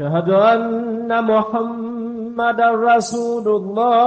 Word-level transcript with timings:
أشهد 0.00 0.32
أن 0.32 1.12
محمد 1.24 2.60
رسول 2.60 3.46
الله. 3.48 4.00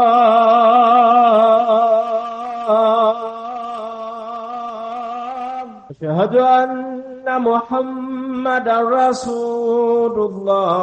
أشهد 5.91 6.35
أن 6.35 7.41
محمد 7.41 8.67
رسول 8.69 10.15
الله. 10.29 10.73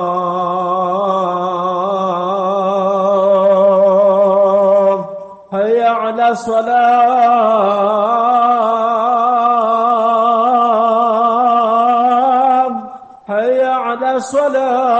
هيا 5.52 5.90
على 5.90 6.28
الصلاة. 6.28 6.70
هيا 13.28 13.70
على 13.70 14.16
الصلاة. 14.16 14.99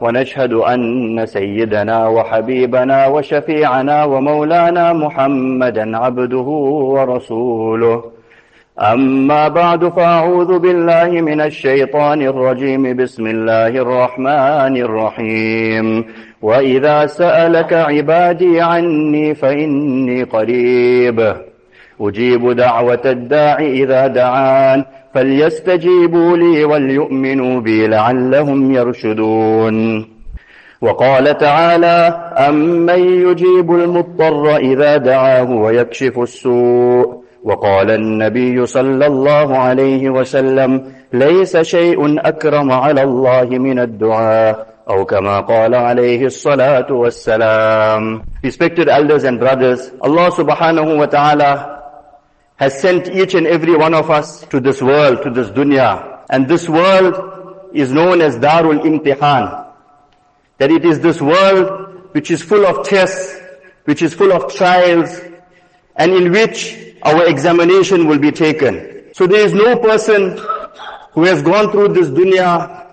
ونشهد 0.00 0.52
أن 0.52 1.26
سيدنا 1.26 2.08
وحبيبنا 2.08 3.06
وشفيعنا 3.06 4.04
ومولانا 4.04 4.92
محمدا 4.92 5.98
عبده 5.98 6.48
ورسوله. 6.94 8.04
أما 8.78 9.48
بعد 9.48 9.88
فأعوذ 9.88 10.58
بالله 10.58 11.04
من 11.04 11.40
الشيطان 11.40 12.22
الرجيم. 12.22 12.96
بسم 12.96 13.26
الله 13.26 13.68
الرحمن 13.68 14.76
الرحيم. 14.76 16.04
وإذا 16.42 17.06
سألك 17.06 17.72
عبادي 17.72 18.60
عني 18.60 19.34
فإني 19.34 20.22
قريب. 20.22 21.34
أجيب 22.00 22.50
دعوة 22.50 23.02
الداع 23.04 23.58
إذا 23.58 24.06
دعان. 24.06 24.84
فليستجيبوا 25.14 26.36
لي 26.36 26.64
وليؤمنوا 26.64 27.60
بي 27.60 27.86
لعلهم 27.86 28.74
يرشدون. 28.74 30.06
وقال 30.80 31.38
تعالى 31.38 31.96
أمن 32.48 33.28
يجيب 33.28 33.70
المضطر 33.70 34.56
إذا 34.56 34.96
دعاه 34.96 35.50
ويكشف 35.50 36.18
السوء. 36.18 37.24
وقال 37.44 37.90
النبي 37.90 38.66
صلى 38.66 39.06
الله 39.06 39.58
عليه 39.58 40.10
وسلم 40.10 40.84
ليس 41.12 41.56
شيء 41.56 42.28
أكرم 42.28 42.72
على 42.72 43.02
الله 43.02 43.44
من 43.44 43.78
الدعاء. 43.78 44.66
أو 44.90 45.04
كما 45.04 45.40
قال 45.40 45.74
عليه 45.74 46.26
الصلاة 46.26 46.92
والسلام. 46.92 48.22
Respected 48.44 48.88
elders 48.88 49.24
and 49.24 49.40
brothers, 49.40 49.80
Allah 50.02 50.28
subhanahu 50.28 50.98
wa 51.00 51.06
ta'ala 51.06 51.73
has 52.56 52.80
sent 52.80 53.08
each 53.08 53.34
and 53.34 53.46
every 53.46 53.76
one 53.76 53.94
of 53.94 54.10
us 54.10 54.44
to 54.46 54.60
this 54.60 54.80
world, 54.80 55.22
to 55.22 55.30
this 55.30 55.48
dunya. 55.48 56.24
And 56.30 56.48
this 56.48 56.68
world 56.68 57.70
is 57.72 57.92
known 57.92 58.20
as 58.20 58.36
Darul 58.36 58.80
Imtihan. 58.82 59.72
That 60.58 60.70
it 60.70 60.84
is 60.84 61.00
this 61.00 61.20
world 61.20 62.10
which 62.12 62.30
is 62.30 62.42
full 62.42 62.64
of 62.64 62.86
tests, 62.86 63.40
which 63.84 64.02
is 64.02 64.14
full 64.14 64.32
of 64.32 64.54
trials, 64.54 65.20
and 65.96 66.12
in 66.12 66.30
which 66.30 66.76
our 67.02 67.26
examination 67.26 68.06
will 68.06 68.18
be 68.18 68.30
taken. 68.30 69.10
So 69.14 69.26
there 69.26 69.44
is 69.44 69.52
no 69.52 69.76
person 69.78 70.38
who 71.12 71.24
has 71.24 71.42
gone 71.42 71.70
through 71.70 71.88
this 71.88 72.08
dunya 72.08 72.84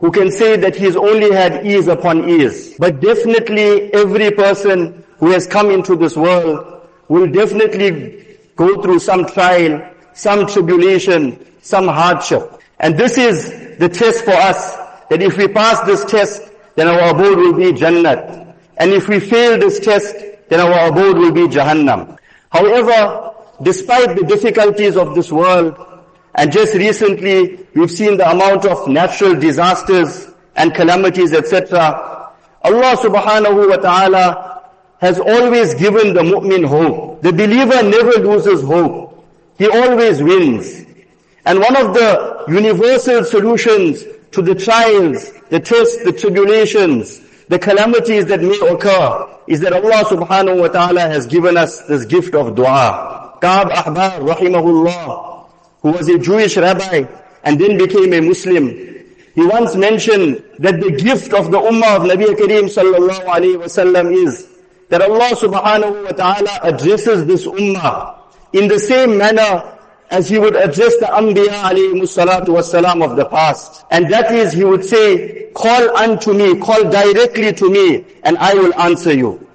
who 0.00 0.10
can 0.10 0.30
say 0.30 0.56
that 0.56 0.74
he 0.74 0.84
has 0.84 0.96
only 0.96 1.30
had 1.30 1.66
ease 1.66 1.88
upon 1.88 2.28
ease. 2.28 2.74
But 2.78 3.00
definitely 3.00 3.92
every 3.92 4.30
person 4.30 5.04
who 5.18 5.30
has 5.30 5.46
come 5.46 5.70
into 5.70 5.94
this 5.94 6.16
world 6.16 6.88
will 7.08 7.30
definitely 7.30 8.29
go 8.60 8.82
through 8.82 8.98
some 8.98 9.24
trial, 9.24 9.80
some 10.12 10.46
tribulation, 10.46 11.38
some 11.62 11.88
hardship. 11.88 12.60
And 12.78 12.96
this 12.98 13.16
is 13.16 13.78
the 13.78 13.88
test 13.88 14.24
for 14.24 14.32
us, 14.32 14.76
that 15.08 15.22
if 15.22 15.38
we 15.38 15.48
pass 15.48 15.80
this 15.86 16.04
test, 16.04 16.42
then 16.76 16.86
our 16.86 17.10
abode 17.10 17.38
will 17.38 17.54
be 17.54 17.72
Jannat. 17.72 18.54
And 18.76 18.92
if 18.92 19.08
we 19.08 19.18
fail 19.18 19.58
this 19.58 19.80
test, 19.80 20.14
then 20.50 20.60
our 20.60 20.88
abode 20.88 21.16
will 21.16 21.32
be 21.32 21.46
Jahannam. 21.48 22.18
However, 22.50 23.32
despite 23.62 24.16
the 24.18 24.24
difficulties 24.26 24.96
of 24.96 25.14
this 25.14 25.32
world, 25.32 25.74
and 26.34 26.52
just 26.52 26.74
recently 26.74 27.66
we've 27.74 27.90
seen 27.90 28.18
the 28.18 28.30
amount 28.30 28.66
of 28.66 28.86
natural 28.88 29.34
disasters 29.40 30.28
and 30.54 30.74
calamities, 30.74 31.32
etc. 31.32 32.30
Allah 32.62 32.96
subhanahu 32.96 33.70
wa 33.70 33.76
ta'ala 33.76 34.49
has 35.00 35.18
always 35.18 35.74
given 35.74 36.12
the 36.14 36.20
mu'min 36.20 36.64
hope. 36.64 37.22
The 37.22 37.32
believer 37.32 37.82
never 37.82 38.12
loses 38.20 38.62
hope. 38.62 39.24
He 39.58 39.66
always 39.66 40.22
wins. 40.22 40.84
And 41.46 41.58
one 41.58 41.74
of 41.76 41.94
the 41.94 42.44
universal 42.48 43.24
solutions 43.24 44.04
to 44.32 44.42
the 44.42 44.54
trials, 44.54 45.32
the 45.48 45.58
tests, 45.58 46.04
the 46.04 46.12
tribulations, 46.12 47.20
the 47.48 47.58
calamities 47.58 48.26
that 48.26 48.40
may 48.42 48.58
occur 48.68 49.26
is 49.48 49.60
that 49.60 49.72
Allah 49.72 50.04
subhanahu 50.04 50.60
wa 50.60 50.68
ta'ala 50.68 51.00
has 51.00 51.26
given 51.26 51.56
us 51.56 51.80
this 51.82 52.04
gift 52.04 52.34
of 52.34 52.54
dua. 52.54 53.38
Kaab 53.40 53.70
Ahbar, 53.70 54.20
rahimahullah, 54.20 55.46
who 55.80 55.92
was 55.92 56.08
a 56.08 56.18
Jewish 56.18 56.56
rabbi 56.58 57.04
and 57.42 57.58
then 57.58 57.78
became 57.78 58.12
a 58.12 58.20
Muslim. 58.20 58.68
He 59.34 59.46
once 59.46 59.74
mentioned 59.74 60.44
that 60.58 60.78
the 60.80 60.90
gift 60.90 61.32
of 61.32 61.50
the 61.50 61.58
ummah 61.58 61.96
of 61.96 62.02
Nabi 62.02 62.26
Kareem 62.36 62.68
sallallahu 62.68 63.24
alayhi 63.24 63.58
wa 63.58 63.64
wasallam 63.64 64.26
is 64.26 64.46
that 64.89 65.01
Allah 65.01 65.29
subhanahu 65.35 66.05
wa 66.05 66.11
ta'ala 66.11 66.59
addresses 66.63 67.25
this 67.25 67.45
ummah 67.45 68.17
in 68.53 68.67
the 68.67 68.79
same 68.79 69.17
manner 69.17 69.77
as 70.11 70.29
he 70.29 70.37
would 70.37 70.55
address 70.55 70.95
the 70.97 71.07
Anbiya 71.07 71.63
alayhi 71.69 72.01
salatu 72.03 72.49
wasalam 72.55 73.03
of 73.03 73.15
the 73.17 73.25
past. 73.25 73.85
And 73.91 74.11
that 74.13 74.31
is, 74.31 74.53
he 74.53 74.63
would 74.63 74.85
say, 74.85 75.49
call 75.53 75.97
unto 75.97 76.33
me, 76.33 76.57
call 76.59 76.83
directly 76.89 77.51
to 77.53 77.69
me, 77.69 78.05
and 78.23 78.37
I 78.37 78.53
will 78.53 78.73
answer 78.79 79.13
you. 79.13 79.45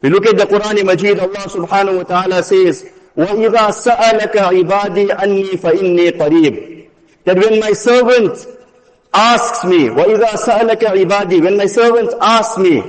We 0.00 0.10
look 0.10 0.26
at 0.26 0.36
the 0.38 0.44
Quran 0.44 0.84
Majid, 0.84 1.18
Allah 1.18 1.46
subhanahu 1.48 1.98
wa 1.98 2.02
ta'ala 2.04 2.42
says, 2.42 2.88
وَإِذَا 3.16 3.70
سَأَلَكَ 3.70 4.32
عِبَادِي 4.32 5.08
أَنِّي 5.08 5.56
فَإِنِّي 5.58 6.10
قَرِيبٌ 6.18 6.76
that 7.26 7.36
when 7.38 7.58
my 7.60 7.72
servant 7.72 8.46
asks 9.12 9.64
me, 9.64 9.88
وَإِذَا 9.88 10.36
سَأَلَكَ 10.36 10.78
عِبَادِي 10.80 11.42
When 11.42 11.56
my 11.56 11.66
servant 11.66 12.14
asks 12.20 12.56
me, 12.56 12.82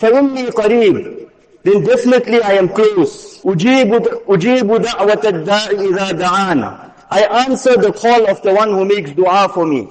فَإِنِّي 0.00 0.50
قَرِيبٌ 0.50 1.28
Then 1.62 1.84
definitely 1.84 2.42
I 2.42 2.52
am 2.52 2.68
close. 2.68 3.40
أُجِيبُ, 3.42 4.26
أُجِيبُ 4.28 4.82
دَعْوَةَ 4.82 5.24
الدَّاعِ 5.24 5.66
إِذَا 5.70 6.12
دَعَانَ 6.12 6.90
I 7.10 7.22
answer 7.46 7.76
the 7.76 7.92
call 7.92 8.30
of 8.30 8.40
the 8.42 8.54
one 8.54 8.70
who 8.70 8.84
makes 8.84 9.10
dua 9.12 9.48
for 9.52 9.66
me. 9.66 9.88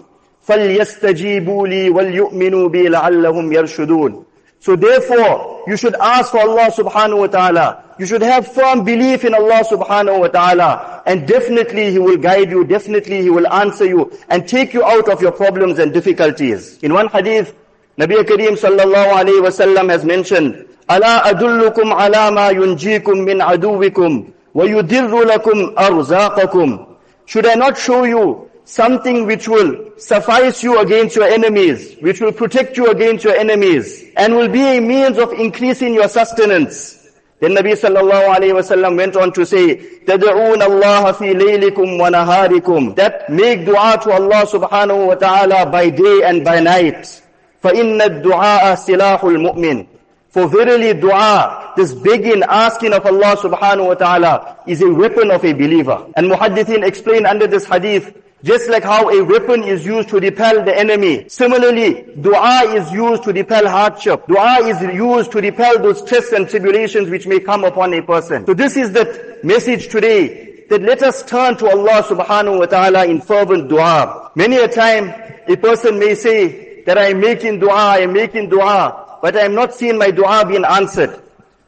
فَلْيَسْتَجِيبُوا 0.47 1.67
لِي 1.67 1.89
وَلْيُؤْمِنُوا 1.89 2.69
بِي 2.69 2.89
لَعَلَّهُمْ 2.89 3.53
يَرْشُدُونَ 3.53 4.25
So 4.59 4.75
therefore, 4.75 5.63
you 5.67 5.77
should 5.77 5.95
ask 5.95 6.31
for 6.31 6.39
Allah 6.41 6.71
subhanahu 6.71 7.19
wa 7.19 7.27
ta'ala. 7.27 7.83
You 7.99 8.05
should 8.05 8.21
have 8.21 8.47
firm 8.47 8.83
belief 8.83 9.25
in 9.25 9.33
Allah 9.33 9.63
subhanahu 9.69 10.19
wa 10.21 10.27
ta'ala. 10.27 11.03
And 11.05 11.27
definitely 11.27 11.91
He 11.91 11.99
will 11.99 12.17
guide 12.17 12.49
you, 12.49 12.63
definitely 12.63 13.21
He 13.21 13.29
will 13.29 13.47
answer 13.51 13.85
you 13.85 14.11
and 14.29 14.47
take 14.47 14.73
you 14.73 14.83
out 14.83 15.09
of 15.09 15.21
your 15.21 15.33
problems 15.33 15.77
and 15.79 15.93
difficulties. 15.93 16.79
In 16.81 16.93
one 16.93 17.09
hadith, 17.09 17.53
Nabi 17.97 18.15
Kareem 18.23 18.55
sallallahu 18.55 19.11
alayhi 19.21 19.41
wa 19.41 19.49
sallam 19.49 19.89
has 19.89 20.05
mentioned, 20.05 20.65
أَلَا 20.89 21.21
أَدُلُّكُمْ 21.31 21.93
عَلَى 21.93 22.31
مَا 22.33 22.49
يُنْجِيكُم 22.49 23.13
مِّنْ 23.25 23.41
عَدُوِّكُمْ 23.41 24.25
وَيُدِرُّ 24.55 25.23
لَكُمْ 25.23 25.75
أَرْزَاقَكُمْ 25.77 26.85
Should 27.25 27.45
I 27.45 27.53
not 27.55 27.77
show 27.77 28.05
you 28.05 28.49
something 28.65 29.25
which 29.25 29.47
will 29.47 29.91
suffice 29.97 30.63
you 30.63 30.79
against 30.79 31.15
your 31.15 31.25
enemies, 31.25 31.95
which 32.01 32.21
will 32.21 32.31
protect 32.31 32.77
you 32.77 32.87
against 32.87 33.23
your 33.23 33.35
enemies, 33.35 34.05
and 34.15 34.35
will 34.35 34.47
be 34.47 34.61
a 34.77 34.79
means 34.79 35.17
of 35.17 35.33
increasing 35.33 35.93
your 35.93 36.07
sustenance. 36.07 36.95
Then 37.39 37.51
Nabi 37.51 37.71
sallallahu 37.73 38.35
alayhi 38.35 38.53
wasallam 38.53 38.97
went 38.97 39.15
on 39.15 39.31
to 39.33 39.45
say, 39.45 39.75
تَدْعُونَ 40.05 40.59
اللَّهَ 40.61 41.11
فِي 41.13 41.33
لَيْلِكُمْ 41.33 41.99
وَنَهَارِكُمْ 41.99 42.95
That 42.95 43.29
make 43.29 43.65
dua 43.65 43.97
to 44.03 44.11
Allah 44.11 44.45
subhanahu 44.45 45.07
wa 45.07 45.15
ta'ala 45.15 45.69
by 45.71 45.89
day 45.89 46.21
and 46.25 46.43
by 46.43 46.59
night. 46.59 47.21
فَإِنَّ 47.63 48.01
الدُّعَاءَ 48.01 48.75
سِلَاحُ 48.75 49.19
الْمُؤْمِنِ 49.19 49.87
For 50.29 50.47
verily 50.47 50.93
dua, 50.93 51.73
this 51.75 51.93
begging, 51.93 52.43
asking 52.43 52.93
of 52.93 53.05
Allah 53.05 53.35
subhanahu 53.35 53.87
wa 53.87 53.93
ta'ala 53.95 54.57
is 54.65 54.81
a 54.81 54.89
weapon 54.89 55.29
of 55.31 55.43
a 55.43 55.53
believer. 55.53 56.05
And 56.15 56.27
muhaddithin 56.31 56.85
explained 56.85 57.25
under 57.27 57.47
this 57.47 57.65
hadith 57.65 58.15
just 58.43 58.69
like 58.69 58.83
how 58.83 59.09
a 59.09 59.23
weapon 59.23 59.63
is 59.63 59.85
used 59.85 60.09
to 60.09 60.19
repel 60.19 60.63
the 60.63 60.77
enemy. 60.77 61.27
Similarly, 61.27 62.05
dua 62.21 62.73
is 62.73 62.89
used 62.91 63.23
to 63.23 63.33
repel 63.33 63.67
hardship. 63.67 64.25
Dua 64.27 64.59
is 64.65 64.81
used 64.81 65.31
to 65.33 65.41
repel 65.41 65.79
those 65.79 65.99
stress 65.99 66.31
and 66.31 66.47
tribulations 66.47 67.09
which 67.09 67.27
may 67.27 67.39
come 67.39 67.65
upon 67.65 67.93
a 67.93 68.01
person. 68.01 68.45
So 68.45 68.53
this 68.53 68.77
is 68.77 68.93
the 68.93 69.39
message 69.43 69.89
today 69.89 70.63
that 70.69 70.81
let 70.81 71.03
us 71.03 71.23
turn 71.23 71.57
to 71.57 71.67
Allah 71.69 72.03
subhanahu 72.03 72.59
wa 72.59 72.65
ta'ala 72.65 73.05
in 73.05 73.19
fervent 73.19 73.67
dua. 73.67 74.31
Many 74.35 74.57
a 74.57 74.67
time 74.67 75.09
a 75.47 75.57
person 75.57 75.99
may 75.99 76.15
say 76.15 76.72
that 76.86 76.98
I 76.98 77.06
am 77.06 77.20
making 77.20 77.60
dua, 77.60 77.74
I 77.74 77.98
am 77.98 78.12
making 78.12 78.48
dua, 78.48 79.18
but 79.22 79.36
I 79.36 79.40
am 79.40 79.54
not 79.54 79.74
seeing 79.74 79.98
my 79.98 80.10
dua 80.10 80.44
being 80.46 80.64
answered. 80.64 81.20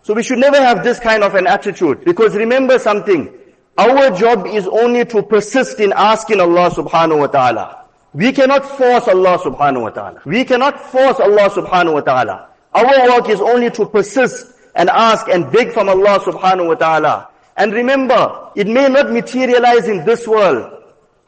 So 0.02 0.14
we 0.14 0.22
should 0.22 0.38
never 0.38 0.56
have 0.58 0.84
this 0.84 1.00
kind 1.00 1.24
of 1.24 1.34
an 1.34 1.46
attitude 1.46 2.04
because 2.04 2.36
remember 2.36 2.78
something, 2.78 3.32
our 3.76 4.10
job 4.16 4.46
is 4.46 4.66
only 4.68 5.04
to 5.06 5.22
persist 5.22 5.80
in 5.80 5.92
asking 5.96 6.40
Allah 6.40 6.70
subhanahu 6.70 7.18
wa 7.20 7.26
ta'ala. 7.26 7.84
We 8.14 8.32
cannot 8.32 8.64
force 8.64 9.08
Allah 9.08 9.38
subhanahu 9.38 9.82
wa 9.82 9.90
ta'ala. 9.90 10.22
We 10.24 10.44
cannot 10.44 10.80
force 10.80 11.20
Allah 11.20 11.50
subhanahu 11.50 11.94
wa 11.94 12.00
ta'ala. 12.00 12.48
Our 12.72 13.08
work 13.10 13.28
is 13.28 13.40
only 13.40 13.70
to 13.72 13.84
persist 13.86 14.54
and 14.74 14.88
ask 14.88 15.28
and 15.28 15.50
beg 15.50 15.72
from 15.72 15.88
Allah 15.88 16.20
subhanahu 16.20 16.68
wa 16.68 16.74
ta'ala. 16.74 17.28
And 17.56 17.72
remember, 17.72 18.50
it 18.54 18.66
may 18.66 18.88
not 18.88 19.10
materialize 19.10 19.88
in 19.88 20.04
this 20.04 20.26
world. 20.28 20.75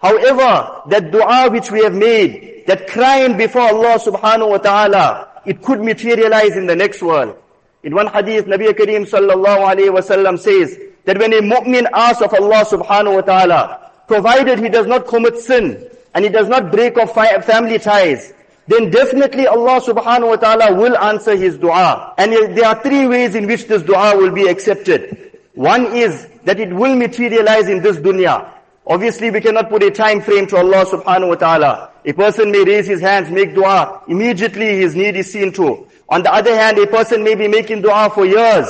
However, 0.01 0.83
that 0.89 1.11
dua 1.11 1.51
which 1.51 1.71
we 1.71 1.83
have 1.83 1.95
made, 1.95 2.65
that 2.67 2.87
crying 2.89 3.37
before 3.37 3.63
Allah 3.63 3.99
subhanahu 3.99 4.51
wa 4.51 4.59
ta'ala, 4.59 5.43
it 5.45 5.63
could 5.63 5.81
materialize 5.81 6.57
in 6.57 6.67
the 6.67 6.77
next 6.77 7.03
world. 7.03 7.37
In 7.83 7.95
one 7.95 8.07
hadith, 8.07 8.47
Nabi 8.47 8.69
Kareem 8.71 9.09
sallallahu 9.09 9.75
alayhi 9.75 9.93
wa 9.93 10.01
sallam 10.01 10.39
says, 10.39 10.79
that 11.05 11.19
when 11.19 11.33
a 11.33 11.41
mu'min 11.41 11.89
asks 11.93 12.23
of 12.23 12.35
Allah 12.35 12.65
subhanahu 12.65 13.15
wa 13.15 13.21
ta'ala, 13.23 13.91
provided 14.07 14.59
he 14.59 14.69
does 14.69 14.87
not 14.87 15.07
commit 15.07 15.39
sin, 15.39 15.89
and 16.15 16.25
he 16.25 16.31
does 16.31 16.49
not 16.49 16.71
break 16.71 16.97
off 16.99 17.15
family 17.15 17.79
ties, 17.79 18.33
then 18.67 18.91
definitely 18.91 19.47
Allah 19.47 19.81
subhanahu 19.81 20.29
wa 20.29 20.37
ta'ala 20.37 20.75
will 20.75 20.97
answer 20.99 21.35
his 21.35 21.57
dua. 21.57 22.15
And 22.19 22.33
there 22.33 22.67
are 22.67 22.83
three 22.83 23.07
ways 23.07 23.35
in 23.35 23.47
which 23.47 23.67
this 23.67 23.83
dua 23.83 24.17
will 24.17 24.31
be 24.31 24.47
accepted. 24.47 25.33
One 25.55 25.87
is 25.97 26.29
that 26.45 26.61
it 26.61 26.73
will 26.73 26.95
materialize 26.95 27.69
in 27.69 27.83
this 27.83 27.97
dunya. 27.97 28.47
Obviously 28.89 29.31
we 29.31 29.43
cannot 29.43 29.69
put 29.69 29.83
a 29.83 29.91
time 29.91 30.23
frame 30.23 30.47
to 30.47 30.57
Allah 30.57 30.87
subhanahu 30.87 31.29
wa 31.29 31.35
ta'ala. 31.35 31.91
A 32.07 32.13
person 32.15 32.51
may 32.51 32.65
raise 32.65 32.87
his 32.87 33.03
hands, 33.03 33.31
make 33.31 33.55
dua, 33.55 34.01
immediately 34.09 34.79
his 34.79 34.97
need 34.97 35.15
is 35.15 35.31
seen 35.31 35.53
to. 35.53 35.87
On 36.09 36.23
the 36.23 36.33
other 36.33 36.57
hand, 36.57 36.79
a 36.79 36.87
person 36.87 37.23
may 37.23 37.35
be 37.35 37.49
making 37.49 37.83
dua 37.83 38.09
for 38.09 38.25
years. 38.25 38.67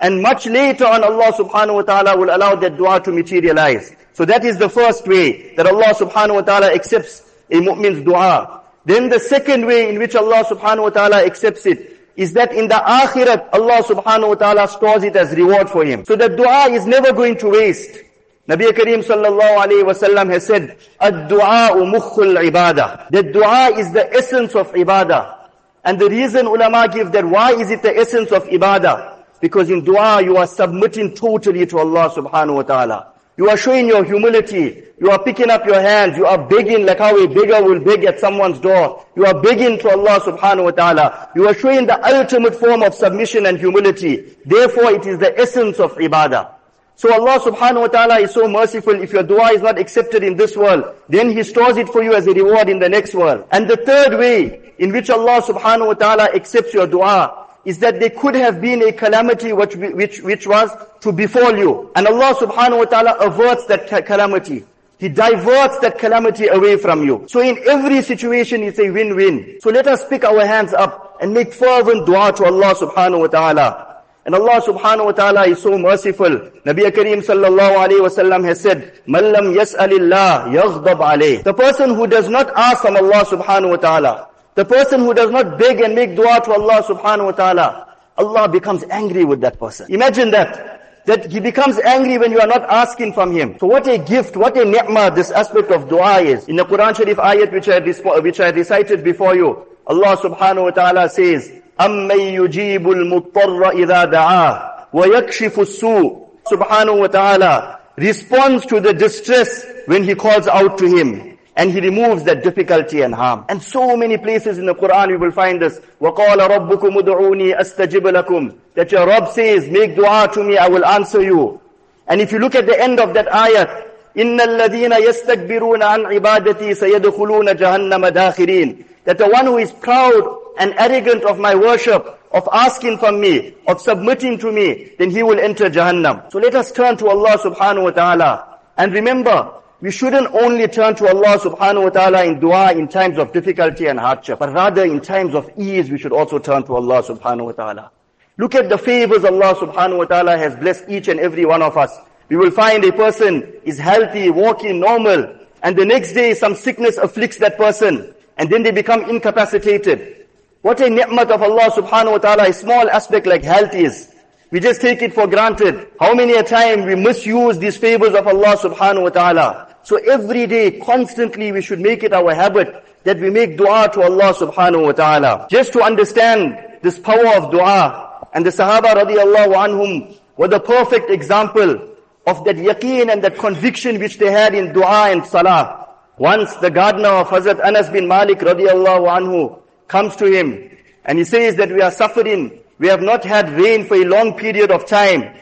And 0.00 0.22
much 0.22 0.46
later 0.46 0.86
on 0.86 1.04
Allah 1.04 1.32
subhanahu 1.32 1.74
wa 1.74 1.82
ta'ala 1.82 2.16
will 2.16 2.34
allow 2.34 2.54
that 2.54 2.78
dua 2.78 3.00
to 3.00 3.12
materialize. 3.12 3.94
So 4.14 4.24
that 4.24 4.42
is 4.42 4.56
the 4.56 4.70
first 4.70 5.06
way 5.06 5.54
that 5.56 5.66
Allah 5.66 5.92
subhanahu 5.92 6.36
wa 6.36 6.40
ta'ala 6.40 6.72
accepts 6.72 7.30
a 7.50 7.60
mu'min's 7.60 8.02
dua. 8.02 8.62
Then 8.86 9.10
the 9.10 9.20
second 9.20 9.66
way 9.66 9.90
in 9.90 9.98
which 9.98 10.16
Allah 10.16 10.44
subhanahu 10.44 10.84
wa 10.84 10.90
ta'ala 10.90 11.26
accepts 11.26 11.66
it 11.66 12.00
is 12.16 12.32
that 12.32 12.54
in 12.54 12.68
the 12.68 12.74
akhirat 12.74 13.50
Allah 13.52 13.82
subhanahu 13.82 14.28
wa 14.28 14.34
ta'ala 14.34 14.66
stores 14.68 15.04
it 15.04 15.14
as 15.14 15.36
reward 15.36 15.68
for 15.68 15.84
him. 15.84 16.06
So 16.06 16.16
the 16.16 16.30
dua 16.30 16.70
is 16.70 16.86
never 16.86 17.12
going 17.12 17.36
to 17.38 17.50
waste. 17.50 18.07
Nabi 18.48 18.64
Kareem 18.72 19.04
sallallahu 19.04 19.58
alayhi 19.58 19.84
wa 19.84 19.92
sallam 19.92 20.30
has 20.32 20.46
said, 20.46 20.78
Ad-du'a 20.98 21.70
mukhul 21.84 22.34
ibadah. 22.50 23.10
The 23.10 23.22
dua 23.24 23.78
is 23.78 23.92
the 23.92 24.10
essence 24.10 24.54
of 24.54 24.72
ibadah. 24.72 25.50
And 25.84 25.98
the 25.98 26.08
reason 26.08 26.46
ulama 26.46 26.88
give 26.88 27.12
that 27.12 27.26
why 27.26 27.52
is 27.52 27.70
it 27.70 27.82
the 27.82 27.94
essence 27.94 28.32
of 28.32 28.44
ibadah? 28.44 29.18
Because 29.42 29.68
in 29.68 29.84
dua, 29.84 30.22
you 30.22 30.38
are 30.38 30.46
submitting 30.46 31.14
totally 31.14 31.66
to 31.66 31.78
Allah 31.78 32.10
subhanahu 32.10 32.54
wa 32.54 32.62
ta'ala. 32.62 33.12
You 33.36 33.50
are 33.50 33.56
showing 33.56 33.86
your 33.86 34.02
humility. 34.02 34.82
You 34.98 35.10
are 35.10 35.22
picking 35.22 35.50
up 35.50 35.64
your 35.66 35.80
hands. 35.80 36.16
You 36.16 36.26
are 36.26 36.38
begging 36.38 36.86
like 36.86 36.98
how 36.98 37.16
a 37.16 37.28
beggar 37.28 37.62
will 37.62 37.78
beg 37.80 38.04
at 38.04 38.18
someone's 38.18 38.58
door. 38.58 39.06
You 39.14 39.26
are 39.26 39.40
begging 39.40 39.78
to 39.80 39.90
Allah 39.90 40.20
subhanahu 40.20 40.64
wa 40.64 40.70
ta'ala. 40.72 41.30
You 41.36 41.46
are 41.46 41.54
showing 41.54 41.86
the 41.86 42.04
ultimate 42.04 42.56
form 42.56 42.82
of 42.82 42.94
submission 42.94 43.44
and 43.46 43.58
humility. 43.58 44.36
Therefore, 44.44 44.90
it 44.90 45.06
is 45.06 45.18
the 45.18 45.38
essence 45.38 45.78
of 45.78 45.94
ibadah. 45.96 46.57
So 46.98 47.12
Allah 47.14 47.38
subhanahu 47.38 47.82
wa 47.82 47.86
ta'ala 47.86 48.18
is 48.18 48.32
so 48.32 48.48
merciful. 48.48 49.00
If 49.00 49.12
your 49.12 49.22
dua 49.22 49.52
is 49.52 49.62
not 49.62 49.78
accepted 49.78 50.24
in 50.24 50.36
this 50.36 50.56
world, 50.56 50.82
then 51.08 51.30
He 51.30 51.44
stores 51.44 51.76
it 51.76 51.88
for 51.90 52.02
you 52.02 52.12
as 52.12 52.26
a 52.26 52.32
reward 52.32 52.68
in 52.68 52.80
the 52.80 52.88
next 52.88 53.14
world. 53.14 53.46
And 53.52 53.70
the 53.70 53.76
third 53.76 54.18
way 54.18 54.72
in 54.78 54.90
which 54.90 55.08
Allah 55.08 55.40
subhanahu 55.40 55.86
wa 55.86 55.94
ta'ala 55.94 56.24
accepts 56.34 56.74
your 56.74 56.88
dua 56.88 57.46
is 57.64 57.78
that 57.78 58.00
there 58.00 58.10
could 58.10 58.34
have 58.34 58.60
been 58.60 58.82
a 58.82 58.90
calamity 58.90 59.52
which, 59.52 59.76
which, 59.76 60.22
which 60.22 60.48
was 60.48 60.72
to 60.98 61.12
befall 61.12 61.56
you. 61.56 61.88
And 61.94 62.08
Allah 62.08 62.34
subhanahu 62.34 62.78
wa 62.78 62.84
ta'ala 62.86 63.12
averts 63.20 63.66
that 63.66 63.86
calamity. 64.04 64.64
He 64.98 65.08
diverts 65.08 65.78
that 65.78 66.00
calamity 66.00 66.48
away 66.48 66.78
from 66.78 67.04
you. 67.04 67.26
So 67.28 67.40
in 67.40 67.58
every 67.68 68.02
situation 68.02 68.64
it's 68.64 68.80
a 68.80 68.90
win-win. 68.90 69.60
So 69.60 69.70
let 69.70 69.86
us 69.86 70.02
pick 70.08 70.24
our 70.24 70.44
hands 70.44 70.74
up 70.74 71.18
and 71.20 71.32
make 71.32 71.52
fervent 71.52 72.06
dua 72.06 72.32
to 72.32 72.44
Allah 72.46 72.74
subhanahu 72.74 73.20
wa 73.20 73.26
ta'ala. 73.28 73.87
And 74.28 74.34
Allah 74.34 74.60
subhanahu 74.60 75.06
wa 75.06 75.12
ta'ala 75.12 75.46
is 75.48 75.62
so 75.62 75.78
merciful. 75.78 76.28
Nabi 76.68 76.84
Kareem 76.92 77.24
sallallahu 77.24 77.80
alayhi 77.80 78.02
wa 78.02 78.12
sallam 78.12 78.44
has 78.44 78.60
said, 78.60 79.00
Mallam 79.06 79.54
yas'alillah 79.54 80.52
yaghdab 80.52 81.00
alayh. 81.00 81.42
The 81.42 81.54
person 81.54 81.94
who 81.94 82.06
does 82.06 82.28
not 82.28 82.52
ask 82.54 82.82
from 82.82 82.96
Allah 82.96 83.24
subhanahu 83.24 83.70
wa 83.70 83.76
ta'ala, 83.76 84.28
the 84.54 84.66
person 84.66 85.00
who 85.00 85.14
does 85.14 85.30
not 85.30 85.58
beg 85.58 85.80
and 85.80 85.94
make 85.94 86.14
dua 86.14 86.42
to 86.44 86.52
Allah 86.52 86.82
subhanahu 86.82 87.24
wa 87.24 87.32
ta'ala, 87.32 87.96
Allah 88.18 88.48
becomes 88.50 88.84
angry 88.90 89.24
with 89.24 89.40
that 89.40 89.58
person. 89.58 89.90
Imagine 89.90 90.30
that, 90.32 91.06
that 91.06 91.32
he 91.32 91.40
becomes 91.40 91.78
angry 91.78 92.18
when 92.18 92.30
you 92.30 92.40
are 92.40 92.46
not 92.46 92.64
asking 92.68 93.14
from 93.14 93.32
him. 93.32 93.56
So 93.58 93.66
what 93.66 93.88
a 93.88 93.96
gift, 93.96 94.36
what 94.36 94.58
a 94.58 94.64
ni'mah 94.66 95.08
this 95.14 95.30
aspect 95.30 95.70
of 95.70 95.88
dua 95.88 96.20
is. 96.20 96.46
In 96.48 96.56
the 96.56 96.66
Quran 96.66 96.94
Sharif 96.94 97.16
ayat 97.16 97.50
which 97.50 97.70
I, 97.70 97.80
which 98.20 98.40
I 98.40 98.50
recited 98.50 99.02
before 99.02 99.34
you, 99.34 99.64
Allah 99.86 100.18
subhanahu 100.18 100.64
wa 100.64 100.70
ta'ala 100.72 101.08
says, 101.08 101.50
أَمَّن 101.81 102.19
يُجِيبُ 102.19 102.91
الْمُضْطَرَّ 102.91 103.69
إِذَا 103.69 104.05
دَعَاهُ 104.05 104.61
وَيَكْشِفُ 104.93 105.59
السُّوءِ 105.59 106.23
Subhanahu 106.51 106.99
wa 106.99 107.07
ta'ala 107.07 107.79
responds 107.97 108.65
to 108.65 108.79
the 108.79 108.93
distress 108.93 109.65
when 109.85 110.03
he 110.03 110.13
calls 110.13 110.47
out 110.47 110.77
to 110.77 110.85
him 110.85 111.33
and 111.55 111.71
He 111.71 111.79
removes 111.79 112.23
that 112.23 112.43
difficulty 112.43 113.01
and 113.01 113.13
harm. 113.13 113.45
And 113.49 113.61
so 113.61 113.95
many 113.95 114.17
places 114.17 114.57
in 114.57 114.65
the 114.65 114.75
Quran 114.75 115.09
we 115.09 115.17
will 115.17 115.31
find 115.31 115.61
this. 115.61 115.79
وَقَالَ 116.01 116.37
رَبُّكُمُ 116.37 117.01
دُعُونِي 117.01 117.59
أَسْتَجِبْ 117.59 118.01
لَكُمْ 118.01 118.55
That 118.75 118.91
your 118.91 119.05
Rabb 119.05 119.29
says, 119.29 119.69
make 119.69 119.95
dua 119.95 120.29
to 120.33 120.43
me, 120.43 120.57
I 120.57 120.67
will 120.67 120.85
answer 120.85 121.21
you. 121.21 121.61
And 122.07 122.19
if 122.21 122.31
you 122.31 122.39
look 122.39 122.55
at 122.55 122.65
the 122.65 122.79
end 122.81 122.99
of 122.99 123.13
that 123.13 123.27
ayat, 123.27 123.89
إِنَّ 124.15 124.39
الَّذِينَ 124.39 124.91
يَسْتَكْبِرُونَ 124.93 125.81
عَنْ 125.81 126.05
عِبَادَتِي 126.05 126.73
سَيَدْخُلُونَ 126.73 127.55
جَهَنَّمَ 127.55 128.07
دَاخِرِينَ 128.07 128.85
That 129.05 129.17
the 129.17 129.27
one 129.27 129.45
who 129.45 129.57
is 129.57 129.71
proud 129.71 130.46
and 130.58 130.74
arrogant 130.78 131.24
of 131.24 131.38
my 131.38 131.54
worship, 131.54 132.18
of 132.32 132.48
asking 132.52 132.98
from 132.98 133.20
me, 133.20 133.54
of 133.66 133.80
submitting 133.80 134.38
to 134.38 134.52
me, 134.52 134.92
then 134.98 135.10
he 135.10 135.22
will 135.22 135.38
enter 135.38 135.70
Jahannam. 135.70 136.30
So 136.30 136.38
let 136.38 136.54
us 136.54 136.72
turn 136.72 136.96
to 136.98 137.08
Allah 137.08 137.38
subhanahu 137.38 137.84
wa 137.84 137.90
ta'ala. 137.90 138.58
And 138.76 138.92
remember, 138.92 139.52
we 139.80 139.90
shouldn't 139.90 140.34
only 140.34 140.66
turn 140.68 140.96
to 140.96 141.06
Allah 141.08 141.38
subhanahu 141.38 141.84
wa 141.84 141.90
ta'ala 141.90 142.24
in 142.24 142.40
dua 142.40 142.72
in 142.72 142.88
times 142.88 143.16
of 143.16 143.32
difficulty 143.32 143.86
and 143.86 143.98
hardship, 143.98 144.40
but 144.40 144.52
rather 144.52 144.84
in 144.84 145.00
times 145.00 145.34
of 145.34 145.48
ease 145.56 145.90
we 145.90 145.98
should 145.98 146.12
also 146.12 146.38
turn 146.38 146.64
to 146.64 146.74
Allah 146.74 147.02
subhanahu 147.02 147.46
wa 147.46 147.52
ta'ala. 147.52 147.90
Look 148.36 148.54
at 148.54 148.68
the 148.68 148.78
favors 148.78 149.24
Allah 149.24 149.54
subhanahu 149.54 149.98
wa 149.98 150.04
ta'ala 150.04 150.36
has 150.36 150.54
blessed 150.56 150.84
each 150.88 151.08
and 151.08 151.20
every 151.20 151.44
one 151.44 151.62
of 151.62 151.76
us. 151.76 151.96
We 152.28 152.36
will 152.36 152.50
find 152.50 152.84
a 152.84 152.92
person 152.92 153.52
is 153.64 153.78
healthy, 153.78 154.30
walking 154.30 154.80
normal, 154.80 155.34
and 155.62 155.76
the 155.76 155.84
next 155.84 156.12
day 156.12 156.34
some 156.34 156.54
sickness 156.54 156.98
afflicts 156.98 157.38
that 157.38 157.56
person, 157.56 158.14
and 158.36 158.50
then 158.50 158.64
they 158.64 158.70
become 158.70 159.08
incapacitated. 159.08 160.26
What 160.62 160.80
a 160.80 160.90
ni'mat 160.90 161.30
of 161.30 161.40
Allah 161.40 161.70
subhanahu 161.70 162.12
wa 162.12 162.18
ta'ala, 162.18 162.48
a 162.48 162.52
small 162.52 162.90
aspect 162.90 163.26
like 163.26 163.44
health 163.44 163.74
is. 163.74 164.12
We 164.50 164.58
just 164.58 164.80
take 164.80 165.02
it 165.02 165.14
for 165.14 165.28
granted. 165.28 165.86
How 166.00 166.14
many 166.14 166.32
a 166.34 166.42
time 166.42 166.84
we 166.84 166.96
misuse 166.96 167.58
these 167.58 167.76
favors 167.76 168.14
of 168.14 168.26
Allah 168.26 168.56
subhanahu 168.56 169.02
wa 169.02 169.08
ta'ala. 169.10 169.76
So 169.84 169.96
every 169.96 170.46
day, 170.46 170.80
constantly 170.80 171.52
we 171.52 171.62
should 171.62 171.78
make 171.80 172.02
it 172.02 172.12
our 172.12 172.34
habit 172.34 172.84
that 173.04 173.20
we 173.20 173.30
make 173.30 173.56
dua 173.56 173.88
to 173.92 174.02
Allah 174.02 174.34
subhanahu 174.34 174.82
wa 174.86 174.92
ta'ala. 174.92 175.46
Just 175.48 175.72
to 175.74 175.82
understand 175.82 176.58
this 176.82 176.98
power 176.98 177.28
of 177.36 177.52
dua. 177.52 178.26
And 178.32 178.44
the 178.44 178.50
Sahaba 178.50 178.94
radiallahu 178.94 179.54
anhum 179.54 180.16
were 180.36 180.48
the 180.48 180.60
perfect 180.60 181.08
example 181.08 181.94
of 182.26 182.44
that 182.44 182.56
yaqeen 182.56 183.12
and 183.12 183.22
that 183.22 183.38
conviction 183.38 184.00
which 184.00 184.18
they 184.18 184.30
had 184.32 184.54
in 184.54 184.72
dua 184.72 185.10
and 185.10 185.24
salah. 185.24 185.88
Once 186.18 186.52
the 186.56 186.70
gardener 186.70 187.08
of 187.08 187.28
Hazrat 187.28 187.64
Anas 187.64 187.88
bin 187.90 188.08
Malik 188.08 188.40
radiallahu 188.40 189.06
anhu 189.06 189.60
comes 189.88 190.14
to 190.16 190.26
him 190.26 190.70
and 191.04 191.18
he 191.18 191.24
says 191.24 191.56
that 191.56 191.70
we 191.70 191.80
are 191.80 191.90
suffering 191.90 192.60
we 192.78 192.86
have 192.88 193.02
not 193.02 193.24
had 193.24 193.50
rain 193.50 193.84
for 193.84 193.96
a 193.96 194.04
long 194.04 194.34
period 194.34 194.70
of 194.70 194.86
time. 194.86 195.34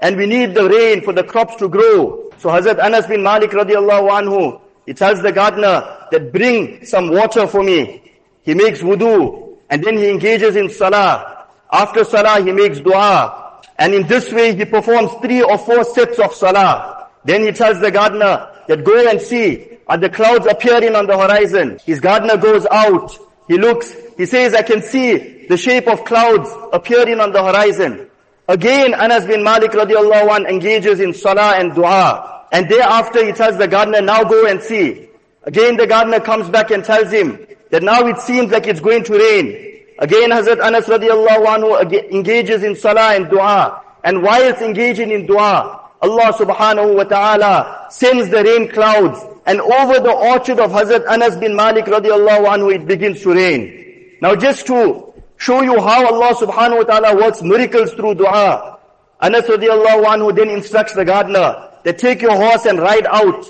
And 0.00 0.16
we 0.16 0.26
need 0.26 0.54
the 0.54 0.68
rain 0.68 1.02
for 1.02 1.12
the 1.12 1.24
crops 1.24 1.56
to 1.56 1.68
grow. 1.68 2.30
So 2.38 2.50
Hazrat 2.50 2.78
Anas 2.78 3.06
bin 3.06 3.22
Malik 3.22 3.50
radiallahu 3.50 4.08
anhu, 4.10 4.60
he 4.86 4.94
tells 4.94 5.20
the 5.20 5.32
gardener 5.32 6.06
that 6.12 6.32
bring 6.32 6.84
some 6.84 7.10
water 7.10 7.46
for 7.48 7.64
me. 7.64 8.12
He 8.42 8.54
makes 8.54 8.80
wudu 8.80 9.56
and 9.68 9.82
then 9.82 9.98
he 9.98 10.08
engages 10.08 10.54
in 10.54 10.70
salah. 10.70 11.46
After 11.70 12.04
salah 12.04 12.40
he 12.42 12.52
makes 12.52 12.78
dua. 12.78 13.60
And 13.76 13.92
in 13.92 14.06
this 14.06 14.32
way 14.32 14.54
he 14.54 14.64
performs 14.64 15.10
three 15.20 15.42
or 15.42 15.58
four 15.58 15.82
sets 15.82 16.18
of 16.20 16.32
salah. 16.32 17.08
Then 17.24 17.42
he 17.42 17.50
tells 17.50 17.80
the 17.80 17.90
gardener 17.90 18.50
that 18.68 18.84
go 18.84 19.08
and 19.08 19.20
see, 19.20 19.78
are 19.88 19.98
the 19.98 20.08
clouds 20.08 20.46
appearing 20.46 20.94
on 20.94 21.06
the 21.06 21.18
horizon? 21.18 21.80
His 21.84 21.98
gardener 21.98 22.36
goes 22.36 22.66
out. 22.70 23.18
He 23.48 23.56
looks, 23.58 23.92
he 24.16 24.26
says, 24.26 24.54
I 24.54 24.62
can 24.62 24.82
see 24.82 25.46
the 25.48 25.56
shape 25.56 25.88
of 25.88 26.04
clouds 26.04 26.50
appearing 26.72 27.18
on 27.18 27.32
the 27.32 27.42
horizon. 27.42 28.08
Again, 28.46 28.94
Anas 28.94 29.24
bin 29.24 29.42
Malik 29.42 29.72
radiallahu 29.72 30.30
anh 30.30 30.46
engages 30.46 31.00
in 31.00 31.12
salah 31.12 31.56
and 31.56 31.74
dua. 31.74 32.46
And 32.52 32.68
thereafter 32.68 33.24
he 33.24 33.32
tells 33.32 33.58
the 33.58 33.68
gardener, 33.68 34.00
now 34.00 34.24
go 34.24 34.46
and 34.46 34.62
see. 34.62 35.08
Again 35.44 35.76
the 35.76 35.86
gardener 35.86 36.20
comes 36.20 36.48
back 36.48 36.70
and 36.70 36.84
tells 36.84 37.10
him 37.10 37.46
that 37.70 37.82
now 37.82 38.06
it 38.06 38.18
seems 38.20 38.50
like 38.50 38.66
it's 38.66 38.80
going 38.80 39.04
to 39.04 39.12
rain. 39.14 39.84
Again 39.98 40.30
Hazrat 40.30 40.62
Anas 40.62 40.86
radiallahu 40.86 41.46
anhu 41.46 42.12
engages 42.12 42.62
in 42.62 42.76
salah 42.76 43.14
and 43.16 43.28
dua. 43.28 43.82
And 44.04 44.22
whilst 44.22 44.62
engaging 44.62 45.10
in 45.10 45.26
dua, 45.26 45.90
Allah 46.00 46.32
subhanahu 46.32 46.96
wa 46.96 47.04
ta'ala 47.04 47.86
sends 47.90 48.30
the 48.30 48.44
rain 48.44 48.68
clouds. 48.68 49.18
And 49.48 49.62
over 49.62 49.94
the 49.98 50.12
orchard 50.12 50.60
of 50.60 50.72
Hazrat 50.72 51.06
Anas 51.08 51.34
bin 51.36 51.56
Malik 51.56 51.86
radiallahu 51.86 52.44
anhu, 52.44 52.74
it 52.74 52.86
begins 52.86 53.22
to 53.22 53.32
rain. 53.32 54.18
Now 54.20 54.36
just 54.36 54.66
to 54.66 55.10
show 55.38 55.62
you 55.62 55.80
how 55.80 56.04
Allah 56.06 56.34
subhanahu 56.34 56.76
wa 56.76 56.82
ta'ala 56.84 57.16
works 57.16 57.40
miracles 57.40 57.94
through 57.94 58.16
dua. 58.16 58.78
Anas 59.22 59.46
radiallahu 59.46 60.04
anhu 60.04 60.36
then 60.36 60.50
instructs 60.50 60.92
the 60.92 61.02
gardener 61.02 61.70
that 61.84 61.96
take 61.96 62.20
your 62.20 62.36
horse 62.36 62.66
and 62.66 62.78
ride 62.78 63.06
out 63.06 63.46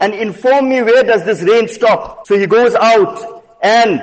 and 0.00 0.14
inform 0.14 0.70
me 0.70 0.80
where 0.80 1.04
does 1.04 1.22
this 1.26 1.42
rain 1.42 1.68
stop. 1.68 2.26
So 2.26 2.38
he 2.38 2.46
goes 2.46 2.74
out 2.74 3.44
and 3.62 4.00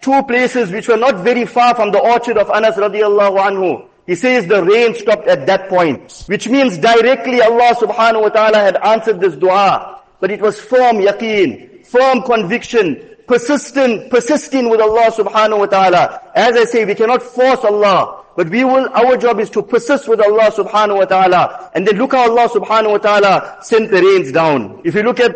two 0.00 0.22
places 0.22 0.70
which 0.70 0.88
were 0.88 0.96
not 0.96 1.22
very 1.22 1.44
far 1.44 1.74
from 1.74 1.92
the 1.92 2.00
orchard 2.00 2.38
of 2.38 2.48
Anas 2.48 2.76
radiallahu 2.76 3.36
anhu. 3.38 3.86
He 4.06 4.14
says 4.14 4.46
the 4.46 4.64
rain 4.64 4.94
stopped 4.94 5.28
at 5.28 5.44
that 5.46 5.68
point. 5.68 6.24
Which 6.24 6.48
means 6.48 6.78
directly 6.78 7.42
Allah 7.42 7.76
subhanahu 7.76 8.22
wa 8.22 8.28
ta'ala 8.30 8.58
had 8.58 8.76
answered 8.78 9.20
this 9.20 9.36
dua. 9.36 9.99
But 10.20 10.30
it 10.30 10.40
was 10.40 10.60
firm 10.60 10.96
yaqeen, 10.96 11.84
firm 11.86 12.22
conviction, 12.22 13.02
persistent, 13.26 14.10
persisting 14.10 14.68
with 14.68 14.80
Allah 14.80 15.10
subhanahu 15.10 15.60
wa 15.60 15.66
ta'ala. 15.66 16.20
As 16.34 16.56
I 16.56 16.64
say, 16.64 16.84
we 16.84 16.94
cannot 16.94 17.22
force 17.22 17.64
Allah, 17.64 18.24
but 18.36 18.48
we 18.48 18.64
will, 18.64 18.88
our 18.90 19.16
job 19.16 19.40
is 19.40 19.50
to 19.50 19.62
persist 19.62 20.08
with 20.08 20.20
Allah 20.20 20.50
subhanahu 20.50 20.98
wa 20.98 21.04
ta'ala. 21.04 21.70
And 21.74 21.86
then 21.86 21.96
look 21.96 22.12
how 22.12 22.30
Allah 22.30 22.48
subhanahu 22.48 22.92
wa 22.92 22.98
ta'ala 22.98 23.58
sent 23.62 23.90
the 23.90 24.02
rains 24.02 24.32
down. 24.32 24.82
If 24.84 24.94
you 24.94 25.02
look 25.02 25.20
at 25.20 25.34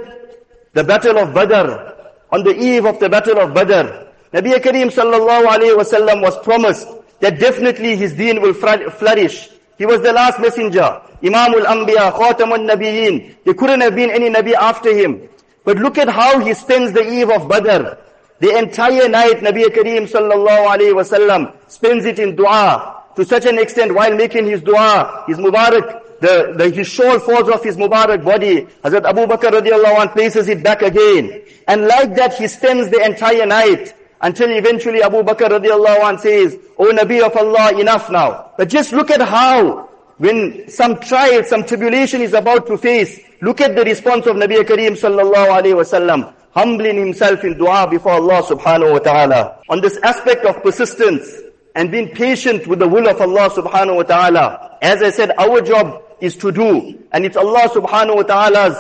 the 0.72 0.84
battle 0.84 1.18
of 1.18 1.32
Badr, 1.32 1.92
on 2.30 2.42
the 2.42 2.54
eve 2.58 2.84
of 2.84 2.98
the 2.98 3.08
battle 3.08 3.38
of 3.38 3.54
Badr, 3.54 4.04
Nabi 4.32 4.54
Kareem 4.58 4.90
sallallahu 4.90 5.46
alayhi 5.46 5.78
wasallam 5.78 6.20
was 6.20 6.36
promised 6.38 6.88
that 7.20 7.38
definitely 7.38 7.96
his 7.96 8.12
deen 8.14 8.42
will 8.42 8.54
flourish. 8.54 9.48
He 9.78 9.86
was 9.86 10.00
the 10.02 10.12
last 10.12 10.38
messenger. 10.40 11.00
Imamul 11.22 11.64
Anbiya, 11.64 12.12
Khatam 12.12 12.52
al-Nabiyyin. 12.52 13.36
There 13.44 13.54
couldn't 13.54 13.80
have 13.80 13.94
been 13.94 14.10
any 14.10 14.30
Nabi 14.30 14.52
after 14.52 14.94
him. 14.94 15.28
But 15.64 15.78
look 15.78 15.98
at 15.98 16.08
how 16.08 16.38
he 16.40 16.54
spends 16.54 16.92
the 16.92 17.02
eve 17.10 17.30
of 17.30 17.48
Badr. 17.48 17.96
The 18.40 18.58
entire 18.58 19.08
night 19.08 19.36
Nabi 19.36 19.64
Kareem 19.64 20.10
sallallahu 20.10 20.76
alayhi 20.76 20.92
wasallam 20.92 21.54
spends 21.68 22.04
it 22.04 22.18
in 22.18 22.36
dua. 22.36 23.02
To 23.16 23.24
such 23.24 23.46
an 23.46 23.58
extent 23.58 23.94
while 23.94 24.14
making 24.14 24.46
his 24.46 24.60
dua, 24.60 25.24
his 25.26 25.38
Mubarak, 25.38 26.20
the, 26.20 26.52
the, 26.56 26.68
his 26.68 26.86
shawl 26.88 27.18
falls 27.20 27.48
off 27.48 27.62
his 27.64 27.76
Mubarak 27.76 28.24
body. 28.24 28.66
Hazrat 28.84 29.04
Abu 29.04 29.26
Bakr 29.26 29.50
radiallahu 29.50 30.00
anh 30.00 30.08
places 30.10 30.48
it 30.48 30.62
back 30.62 30.82
again. 30.82 31.42
And 31.66 31.86
like 31.86 32.14
that 32.16 32.34
he 32.34 32.48
spends 32.48 32.90
the 32.90 33.02
entire 33.02 33.46
night 33.46 33.94
until 34.20 34.50
eventually 34.50 35.02
Abu 35.02 35.22
Bakr 35.22 35.48
radiallahu 35.48 36.02
anh 36.02 36.18
says, 36.18 36.58
O 36.78 36.86
Nabi 36.86 37.22
of 37.24 37.36
Allah, 37.36 37.78
enough 37.78 38.10
now. 38.10 38.52
But 38.56 38.68
just 38.68 38.92
look 38.92 39.10
at 39.10 39.20
how 39.20 39.88
when 40.18 40.68
some 40.68 41.00
trial, 41.00 41.42
some 41.44 41.64
tribulation 41.64 42.20
is 42.20 42.34
about 42.34 42.66
to 42.68 42.78
face, 42.78 43.20
look 43.40 43.60
at 43.60 43.74
the 43.74 43.84
response 43.84 44.26
of 44.26 44.36
Nabi 44.36 44.62
Kareem 44.62 44.92
sallallahu 44.92 45.60
alayhi 45.62 45.74
wasallam, 45.74 46.32
humbling 46.52 46.98
himself 46.98 47.44
in 47.44 47.58
dua 47.58 47.88
before 47.90 48.12
Allah 48.12 48.42
subhanahu 48.42 48.92
wa 48.92 48.98
ta'ala. 48.98 49.58
On 49.68 49.80
this 49.80 49.98
aspect 49.98 50.44
of 50.44 50.62
persistence 50.62 51.40
and 51.74 51.90
being 51.90 52.08
patient 52.08 52.66
with 52.66 52.78
the 52.78 52.88
will 52.88 53.08
of 53.08 53.20
Allah 53.20 53.50
subhanahu 53.50 53.96
wa 53.96 54.02
ta'ala. 54.04 54.78
As 54.82 55.02
I 55.02 55.10
said, 55.10 55.32
our 55.38 55.60
job 55.60 56.02
is 56.20 56.36
to 56.36 56.52
do, 56.52 56.98
and 57.12 57.24
it's 57.24 57.36
Allah 57.36 57.68
subhanahu 57.68 58.16
wa 58.16 58.22
ta'ala's, 58.22 58.74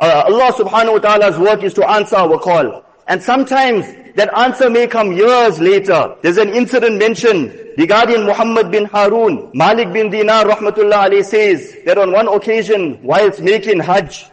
uh, 0.00 0.24
Allah 0.26 0.52
subhanahu 0.52 0.92
wa 0.94 0.98
ta'ala's 0.98 1.38
work 1.38 1.62
is 1.62 1.74
to 1.74 1.88
answer 1.88 2.16
our 2.16 2.38
call. 2.38 2.84
And 3.06 3.22
sometimes 3.22 3.86
that 4.18 4.36
answer 4.36 4.68
may 4.68 4.88
come 4.88 5.12
years 5.12 5.60
later. 5.60 6.16
There's 6.22 6.38
an 6.38 6.48
incident 6.48 6.98
mentioned 6.98 7.56
regarding 7.78 8.26
Muhammad 8.26 8.68
bin 8.68 8.84
Harun. 8.86 9.48
Malik 9.54 9.92
bin 9.92 10.10
Dinar 10.10 10.44
rahmatullah 10.44 11.06
alayhi 11.08 11.24
says 11.24 11.76
that 11.86 11.98
on 11.98 12.10
one 12.10 12.26
occasion 12.26 13.00
whilst 13.00 13.40
making 13.40 13.78
Hajj, 13.78 14.26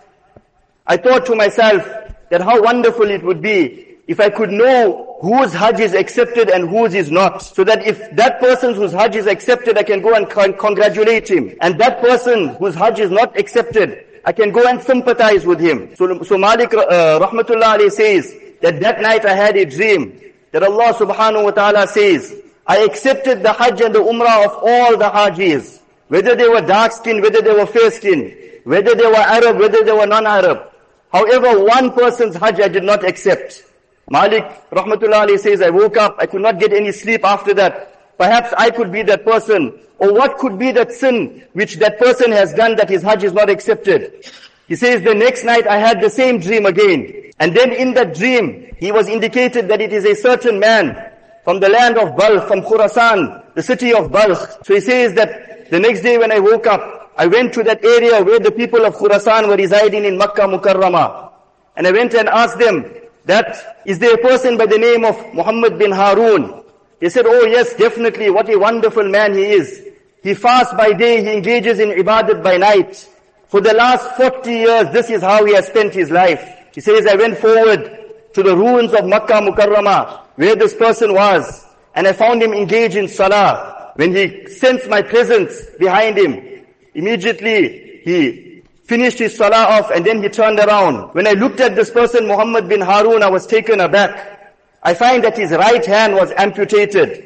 I 0.88 0.98
thought 0.98 1.28
to 1.28 1.36
myself 1.36 1.86
that 2.32 2.42
how 2.42 2.64
wonderful 2.64 3.12
it 3.12 3.22
would 3.22 3.44
be 3.44 3.98
if 4.08 4.20
I 4.20 4.32
could 4.32 4.50
know 4.50 5.20
whose 5.22 5.54
Hajj 5.54 5.80
is 5.80 5.94
accepted 5.94 6.50
and 6.50 6.68
whose 6.68 6.96
is 6.96 7.12
not. 7.12 7.44
So 7.44 7.64
that 7.64 7.86
if 7.86 8.16
that 8.16 8.40
person 8.40 8.74
whose 8.74 8.92
Hajj 8.92 9.16
is 9.18 9.28
accepted, 9.28 9.78
I 9.78 9.84
can 9.84 10.02
go 10.02 10.16
and 10.16 10.28
con 10.28 10.54
congratulate 10.54 11.30
him. 11.30 11.56
And 11.62 11.80
that 11.80 12.02
person 12.02 12.56
whose 12.56 12.74
Hajj 12.74 13.02
is 13.02 13.12
not 13.12 13.38
accepted, 13.38 14.04
I 14.26 14.32
can 14.32 14.52
go 14.52 14.68
and 14.68 14.82
sympathize 14.82 15.46
with 15.46 15.60
him. 15.60 15.96
So, 15.96 16.24
so 16.24 16.40
Malik 16.40 16.74
uh, 16.74 17.20
rahmatullah 17.20 17.92
says, 17.92 18.36
that 18.62 18.80
that 18.82 19.02
night 19.02 19.26
I 19.26 19.34
had 19.34 19.58
a 19.58 19.66
dream 19.66 20.22
that 20.52 20.64
Allah 20.64 20.94
subhanahu 20.94 21.44
wa 21.44 21.52
ta'ala 21.52 21.88
says, 21.88 22.42
I 22.68 22.80
accepted 22.80 23.44
the 23.44 23.54
Hajj 23.54 23.82
and 23.82 23.94
the 23.94 24.00
Umrah 24.00 24.46
of 24.46 24.54
all 24.64 24.98
the 24.98 25.10
Hajis, 25.10 25.80
whether 26.08 26.36
they 26.36 26.48
were 26.48 26.62
dark 26.62 26.92
skinned, 26.92 27.22
whether 27.22 27.42
they 27.42 27.54
were 27.54 27.66
fair 27.66 27.92
skinned, 27.92 28.36
whether 28.64 28.96
they 28.96 29.06
were 29.06 29.16
Arab, 29.16 29.60
whether 29.60 29.84
they 29.84 29.92
were 29.92 30.08
non-Arab. 30.08 30.72
However, 31.12 31.64
one 31.64 31.92
person's 31.92 32.36
Hajj 32.36 32.60
I 32.60 32.68
did 32.68 32.84
not 32.84 33.06
accept. 33.06 33.64
Malik 34.10 34.44
rahmatullahi 34.72 35.40
says, 35.40 35.62
I 35.62 35.70
woke 35.70 35.98
up, 35.98 36.16
I 36.20 36.26
could 36.26 36.42
not 36.42 36.60
get 36.60 36.74
any 36.74 36.92
sleep 36.92 37.24
after 37.24 37.54
that. 37.56 38.18
Perhaps 38.18 38.54
I 38.58 38.70
could 38.70 38.92
be 38.92 39.04
that 39.04 39.26
person. 39.26 39.80
Or 39.98 40.14
what 40.14 40.38
could 40.38 40.60
be 40.60 40.72
that 40.74 40.92
sin 40.92 41.44
which 41.54 41.76
that 41.78 42.00
person 42.00 42.32
has 42.32 42.54
done 42.54 42.76
that 42.76 42.90
his 42.90 43.02
Hajj 43.02 43.24
is 43.24 43.34
not 43.34 43.50
accepted? 43.50 44.30
He 44.68 44.76
says, 44.76 45.04
the 45.04 45.14
next 45.14 45.44
night 45.44 45.68
I 45.68 45.78
had 45.78 46.02
the 46.02 46.10
same 46.10 46.40
dream 46.40 46.66
again. 46.66 47.25
And 47.40 47.56
then 47.56 47.72
in 47.72 47.94
that 47.96 48.16
dream, 48.16 48.76
he 48.78 48.92
was 48.92 49.08
indicated 49.08 49.68
that 49.68 49.82
it 49.82 49.92
is 49.92 50.06
a 50.06 50.16
certain 50.16 50.60
man 50.60 51.12
from 51.44 51.60
the 51.60 51.70
land 51.70 51.98
of 51.98 52.16
Balkh, 52.16 52.48
from 52.48 52.62
Khurasan, 52.62 53.54
the 53.54 53.62
city 53.62 53.94
of 53.94 54.12
Balkh. 54.12 54.66
So 54.66 54.74
he 54.74 54.80
says 54.80 55.14
that 55.16 55.70
the 55.70 55.80
next 55.80 56.02
day 56.02 56.18
when 56.18 56.32
I 56.32 56.40
woke 56.40 56.68
up, 56.68 57.12
I 57.18 57.28
went 57.28 57.54
to 57.54 57.64
that 57.64 57.84
area 57.84 58.24
where 58.24 58.40
the 58.40 58.52
people 58.52 58.86
of 58.86 58.96
Khurasan 58.96 59.48
were 59.48 59.56
residing 59.56 60.06
in 60.06 60.18
Makkah 60.18 60.42
Mukarramah. 60.42 61.32
And 61.78 61.88
I 61.88 61.92
went 61.92 62.14
and 62.14 62.28
asked 62.28 62.58
them, 62.58 62.86
that, 63.26 63.82
is 63.86 64.00
there 64.00 64.14
a 64.14 64.18
person 64.18 64.58
by 64.58 64.66
the 64.66 64.78
name 64.78 65.04
of 65.04 65.34
Muhammad 65.34 65.78
bin 65.78 65.92
Harun? 65.92 66.64
They 67.00 67.10
said, 67.10 67.26
oh 67.26 67.46
yes, 67.46 67.74
definitely, 67.74 68.30
what 68.30 68.50
a 68.50 68.58
wonderful 68.58 69.08
man 69.08 69.34
he 69.34 69.44
is. 69.44 69.84
He 70.24 70.34
fasts 70.34 70.74
by 70.74 70.94
day, 70.94 71.22
he 71.24 71.32
engages 71.32 71.80
in 71.80 71.90
ibadat 71.90 72.44
by 72.44 72.58
night. 72.58 73.10
For 73.48 73.62
the 73.62 73.74
last 73.74 74.16
40 74.18 74.52
years, 74.52 74.90
this 74.92 75.10
is 75.10 75.22
how 75.22 75.46
he 75.46 75.54
has 75.54 75.68
spent 75.68 75.94
his 75.94 76.10
life. 76.10 76.44
He 76.76 76.82
says, 76.82 77.08
I 77.08 77.16
went 77.16 77.38
forward 77.38 77.90
to 78.34 78.44
the 78.44 78.56
ruins 78.56 78.94
of 78.94 79.06
Makkah 79.06 79.40
Mukarramah, 79.40 80.20
where 80.36 80.58
this 80.58 80.76
person 80.76 81.14
was, 81.14 81.66
and 81.96 82.06
I 82.06 82.12
found 82.12 82.44
him 82.44 82.54
engaged 82.54 82.98
in 82.98 83.08
salah. 83.08 83.94
When 83.96 84.14
he 84.14 84.48
sensed 84.48 84.90
my 84.90 85.02
presence 85.02 85.56
behind 85.80 86.18
him, 86.18 86.66
immediately 86.94 88.02
he 88.04 88.62
finished 88.84 89.20
his 89.20 89.38
salah 89.38 89.80
off 89.80 89.90
and 89.90 90.06
then 90.06 90.22
he 90.22 90.28
turned 90.28 90.60
around. 90.60 91.16
When 91.16 91.26
I 91.26 91.32
looked 91.32 91.62
at 91.62 91.78
this 91.78 91.90
person, 91.90 92.28
Muhammad 92.28 92.68
bin 92.68 92.82
Harun, 92.82 93.24
I 93.24 93.30
was 93.30 93.48
taken 93.48 93.80
aback. 93.80 94.54
I 94.84 94.94
find 94.94 95.24
that 95.24 95.38
his 95.38 95.52
right 95.52 95.84
hand 95.86 96.14
was 96.14 96.32
amputated. 96.36 97.24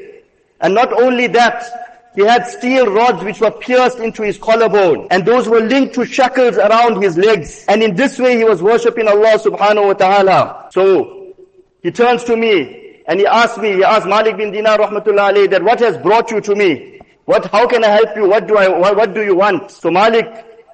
And 0.62 0.76
not 0.76 0.94
only 0.94 1.26
that, 1.28 1.89
he 2.16 2.22
had 2.22 2.46
steel 2.48 2.88
rods 2.88 3.24
which 3.24 3.40
were 3.40 3.52
pierced 3.52 4.00
into 4.00 4.24
his 4.24 4.38
collarbone 4.38 5.08
and 5.12 5.26
those 5.26 5.48
were 5.48 5.62
linked 5.62 5.94
to 5.96 6.06
shackles 6.06 6.58
around 6.58 7.02
his 7.02 7.18
legs. 7.18 7.66
And 7.68 7.84
in 7.84 7.96
this 7.96 8.18
way 8.18 8.38
he 8.38 8.44
was 8.44 8.62
worshipping 8.62 9.08
Allah 9.08 9.38
subhanahu 9.38 9.88
wa 9.88 9.94
ta'ala. 9.94 10.70
So 10.72 11.36
he 11.82 11.92
turns 11.92 12.24
to 12.26 12.36
me 12.36 13.02
and 13.08 13.20
he 13.20 13.28
asked 13.28 13.60
me, 13.60 13.74
he 13.74 13.84
asked 13.84 14.08
Malik 14.08 14.38
bin 14.38 14.52
Dinar 14.52 14.80
rahmatullah 14.80 15.34
alayhi 15.34 15.50
that 15.52 15.64
what 15.64 15.80
has 15.80 15.98
brought 15.98 16.32
you 16.32 16.42
to 16.42 16.56
me? 16.56 17.00
What, 17.26 17.46
how 17.46 17.68
can 17.68 17.84
I 17.84 17.90
help 17.90 18.16
you? 18.16 18.28
What 18.28 18.48
do 18.48 18.58
I, 18.58 18.68
what, 18.68 18.96
what 18.96 19.14
do 19.14 19.24
you 19.24 19.36
want? 19.36 19.70
So 19.70 19.92
Malik 19.92 20.26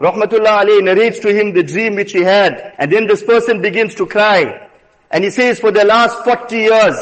rahmatullah 0.02 0.64
alayhi 0.64 0.84
narrates 0.84 1.20
to 1.20 1.34
him 1.34 1.54
the 1.54 1.64
dream 1.64 1.96
which 1.96 2.14
he 2.14 2.22
had. 2.22 2.74
And 2.78 2.92
then 2.92 3.08
this 3.08 3.24
person 3.24 3.62
begins 3.62 3.94
to 3.96 4.06
cry. 4.06 4.70
And 5.12 5.24
he 5.24 5.30
says 5.30 5.60
for 5.60 5.72
the 5.72 5.84
last 5.84 6.24
40 6.24 6.56
years, 6.56 6.96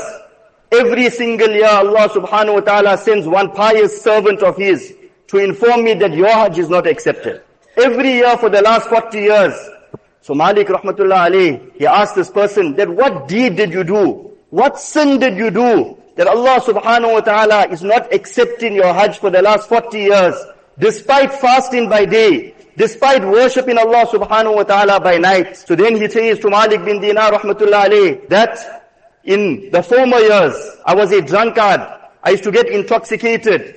every 0.73 1.09
single 1.09 1.51
year 1.51 1.67
Allah 1.67 2.09
subhanahu 2.09 2.55
wa 2.55 2.59
ta'ala 2.61 2.97
sends 2.97 3.27
one 3.27 3.51
pious 3.51 4.01
servant 4.01 4.41
of 4.41 4.57
his 4.57 4.95
to 5.27 5.37
inform 5.37 5.83
me 5.83 5.93
that 5.95 6.13
your 6.13 6.29
Hajj 6.29 6.59
is 6.59 6.69
not 6.69 6.87
accepted. 6.87 7.41
Every 7.77 8.13
year 8.13 8.37
for 8.37 8.49
the 8.49 8.61
last 8.61 8.87
40 8.89 9.17
years. 9.19 9.53
So 10.21 10.33
Malik 10.33 10.67
rahmatullah 10.67 11.29
alayhi, 11.29 11.75
he 11.75 11.85
asked 11.85 12.15
this 12.15 12.29
person 12.29 12.75
that 12.75 12.89
what 12.89 13.27
deed 13.27 13.55
did 13.55 13.73
you 13.73 13.83
do? 13.83 14.31
What 14.49 14.79
sin 14.79 15.19
did 15.19 15.37
you 15.37 15.49
do 15.49 15.97
that 16.15 16.27
Allah 16.27 16.61
subhanahu 16.61 17.13
wa 17.13 17.21
ta'ala 17.21 17.67
is 17.69 17.81
not 17.81 18.13
accepting 18.13 18.75
your 18.75 18.93
hajj 18.93 19.17
for 19.17 19.29
the 19.29 19.41
last 19.41 19.67
40 19.67 19.97
years, 19.97 20.35
despite 20.77 21.33
fasting 21.33 21.89
by 21.89 22.05
day, 22.05 22.53
despite 22.77 23.25
worshipping 23.25 23.77
Allah 23.77 24.05
subhanahu 24.05 24.55
wa 24.55 24.63
ta'ala 24.63 24.99
by 24.99 25.17
night. 25.17 25.57
So 25.57 25.75
then 25.75 25.97
he 25.97 26.07
says 26.07 26.39
to 26.39 26.49
Malik 26.49 26.85
bin 26.85 27.01
Dinar 27.01 27.31
rahmatullah 27.31 27.85
alayh, 27.85 28.29
that 28.29 28.82
in 29.23 29.69
the 29.71 29.81
former 29.81 30.17
years, 30.19 30.55
I 30.85 30.95
was 30.95 31.11
a 31.11 31.21
drunkard. 31.21 31.81
I 32.23 32.31
used 32.31 32.43
to 32.43 32.51
get 32.51 32.67
intoxicated. 32.67 33.75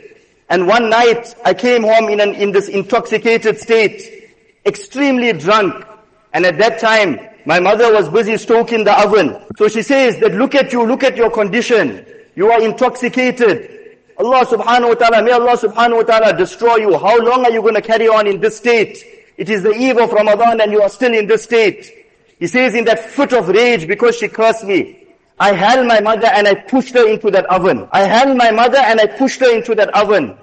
And 0.48 0.66
one 0.66 0.90
night, 0.90 1.34
I 1.44 1.54
came 1.54 1.82
home 1.82 2.08
in, 2.08 2.20
an, 2.20 2.34
in 2.34 2.52
this 2.52 2.68
intoxicated 2.68 3.58
state, 3.58 4.30
extremely 4.64 5.32
drunk. 5.32 5.84
And 6.32 6.44
at 6.46 6.58
that 6.58 6.78
time, 6.78 7.18
my 7.46 7.60
mother 7.60 7.92
was 7.92 8.08
busy 8.08 8.36
stoking 8.36 8.84
the 8.84 9.00
oven. 9.00 9.40
So 9.56 9.68
she 9.68 9.82
says 9.82 10.18
that 10.18 10.34
look 10.34 10.54
at 10.54 10.72
you, 10.72 10.84
look 10.84 11.04
at 11.04 11.16
your 11.16 11.30
condition. 11.30 12.04
You 12.34 12.50
are 12.50 12.60
intoxicated. 12.60 13.98
Allah 14.18 14.46
subhanahu 14.46 14.88
wa 14.88 14.94
ta'ala, 14.94 15.22
may 15.22 15.32
Allah 15.32 15.56
subhanahu 15.56 15.96
wa 15.96 16.02
ta'ala 16.02 16.36
destroy 16.36 16.76
you. 16.76 16.98
How 16.98 17.18
long 17.18 17.44
are 17.44 17.50
you 17.50 17.62
going 17.62 17.74
to 17.74 17.82
carry 17.82 18.08
on 18.08 18.26
in 18.26 18.40
this 18.40 18.56
state? 18.56 19.04
It 19.36 19.48
is 19.48 19.62
the 19.62 19.72
eve 19.72 19.98
of 19.98 20.12
Ramadan 20.12 20.60
and 20.60 20.72
you 20.72 20.82
are 20.82 20.88
still 20.88 21.12
in 21.12 21.26
this 21.26 21.44
state. 21.44 22.06
He 22.38 22.46
says 22.46 22.74
in 22.74 22.84
that 22.86 23.00
fit 23.10 23.32
of 23.32 23.48
rage 23.48 23.86
because 23.86 24.16
she 24.16 24.28
cursed 24.28 24.64
me. 24.64 25.05
I 25.38 25.52
held 25.52 25.86
my 25.86 26.00
mother 26.00 26.28
and 26.28 26.48
I 26.48 26.54
pushed 26.54 26.94
her 26.94 27.06
into 27.08 27.30
that 27.30 27.46
oven. 27.46 27.88
I 27.92 28.02
held 28.02 28.36
my 28.36 28.50
mother 28.50 28.78
and 28.78 29.00
I 29.00 29.06
pushed 29.06 29.40
her 29.40 29.54
into 29.54 29.74
that 29.74 29.94
oven. 29.94 30.36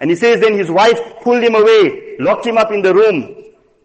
And 0.00 0.10
he 0.10 0.16
says 0.16 0.40
then 0.40 0.54
his 0.54 0.70
wife 0.70 1.00
pulled 1.22 1.42
him 1.42 1.54
away, 1.54 2.16
locked 2.18 2.46
him 2.46 2.58
up 2.58 2.70
in 2.70 2.82
the 2.82 2.94
room. 2.94 3.36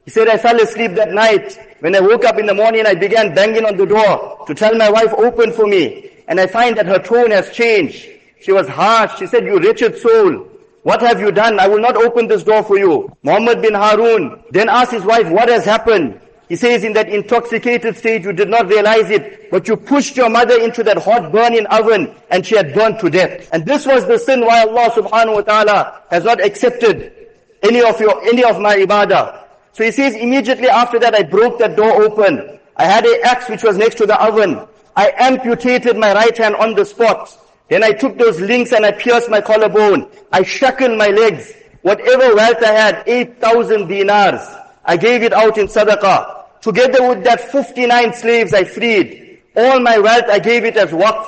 He 0.04 0.12
said, 0.12 0.28
I 0.28 0.38
fell 0.38 0.60
asleep 0.60 0.96
that 0.96 1.14
night. 1.14 1.58
When 1.82 1.96
I 1.96 2.00
woke 2.00 2.26
up 2.26 2.38
in 2.40 2.46
the 2.46 2.54
morning, 2.54 2.86
I 2.86 2.96
began 2.96 3.34
banging 3.34 3.66
on 3.66 3.78
the 3.78 3.86
door 3.86 4.44
to 4.48 4.56
tell 4.56 4.76
my 4.76 4.90
wife, 4.90 5.14
open 5.14 5.54
for 5.54 5.68
me. 5.68 6.12
And 6.28 6.40
I 6.40 6.48
find 6.48 6.76
that 6.78 6.88
her 6.88 7.00
tone 7.00 7.32
has 7.32 7.52
changed. 7.52 8.08
She 8.42 8.52
was 8.52 8.68
harsh. 8.68 9.18
She 9.20 9.28
said, 9.28 9.46
you 9.46 9.60
wretched 9.60 9.98
soul. 9.98 10.48
What 10.84 11.02
have 11.02 11.20
you 11.20 11.32
done? 11.32 11.60
I 11.60 11.68
will 11.68 11.80
not 11.80 11.96
open 11.96 12.28
this 12.28 12.44
door 12.44 12.64
for 12.64 12.78
you. 12.78 13.16
Muhammad 13.24 13.62
bin 13.62 13.74
Harun 13.76 14.44
then 14.52 14.68
asked 14.68 14.92
his 14.92 15.04
wife, 15.04 15.30
what 15.30 15.48
has 15.50 15.64
happened? 15.64 16.20
He 16.50 16.56
says 16.56 16.84
in 16.84 16.94
that 16.94 17.08
intoxicated 17.08 17.96
state, 17.96 18.24
you 18.24 18.34
did 18.34 18.50
not 18.50 18.68
realize 18.68 19.12
it, 19.12 19.52
but 19.52 19.68
you 19.68 19.78
pushed 19.78 20.18
your 20.18 20.32
mother 20.32 20.60
into 20.60 20.84
that 20.84 20.98
hot 20.98 21.32
burning 21.32 21.68
oven 21.68 22.16
and 22.32 22.44
she 22.44 22.56
had 22.56 22.74
burned 22.74 23.00
to 23.02 23.10
death. 23.12 23.48
And 23.54 23.64
this 23.68 23.86
was 23.86 24.08
the 24.08 24.18
sin 24.18 24.42
why 24.42 24.62
Allah 24.62 24.90
subhanahu 24.90 25.36
wa 25.36 25.42
ta'ala 25.42 26.02
has 26.10 26.24
not 26.24 26.44
accepted 26.44 27.14
any 27.62 27.84
of 27.84 28.00
your, 28.00 28.20
any 28.24 28.44
of 28.44 28.60
my 28.60 28.78
ibadah. 28.78 29.44
So 29.74 29.84
he 29.84 29.92
says, 29.92 30.16
immediately 30.16 30.68
after 30.68 30.98
that, 31.00 31.14
I 31.14 31.22
broke 31.22 31.60
that 31.60 31.76
door 31.76 32.02
open. 32.02 32.60
I 32.76 32.86
had 32.86 33.06
an 33.06 33.20
axe 33.24 33.48
which 33.48 33.62
was 33.62 33.78
next 33.78 34.00
to 34.00 34.08
the 34.08 34.20
oven. 34.20 34.66
I 34.96 35.14
amputated 35.18 35.98
my 35.98 36.14
right 36.16 36.36
hand 36.36 36.56
on 36.56 36.74
the 36.74 36.84
spot. 36.84 37.30
Then 37.70 37.84
I 37.84 37.92
took 37.92 38.18
those 38.18 38.42
links 38.42 38.74
and 38.74 38.88
I 38.88 38.92
pierced 38.92 39.30
my 39.30 39.40
collarbone. 39.40 40.10
I 40.32 40.42
shackled 40.42 40.98
my 40.98 41.10
legs. 41.10 41.54
Whatever 41.84 42.36
wealth 42.36 42.64
I 42.64 42.72
had, 42.72 43.04
8,000 43.06 43.88
dinars, 43.88 44.42
I 44.84 44.98
gave 44.98 45.22
it 45.22 45.32
out 45.32 45.60
in 45.60 45.68
sadaqah. 45.68 46.39
Together 46.62 47.08
with 47.10 47.24
that 47.24 47.42
59 47.42 48.14
slaves 48.14 48.54
I 48.54 48.64
freed. 48.64 49.42
All 49.56 49.80
my 49.80 49.98
wealth 49.98 50.26
I 50.30 50.40
gave 50.40 50.66
it 50.66 50.78
as 50.78 50.92
waqf. 50.92 51.28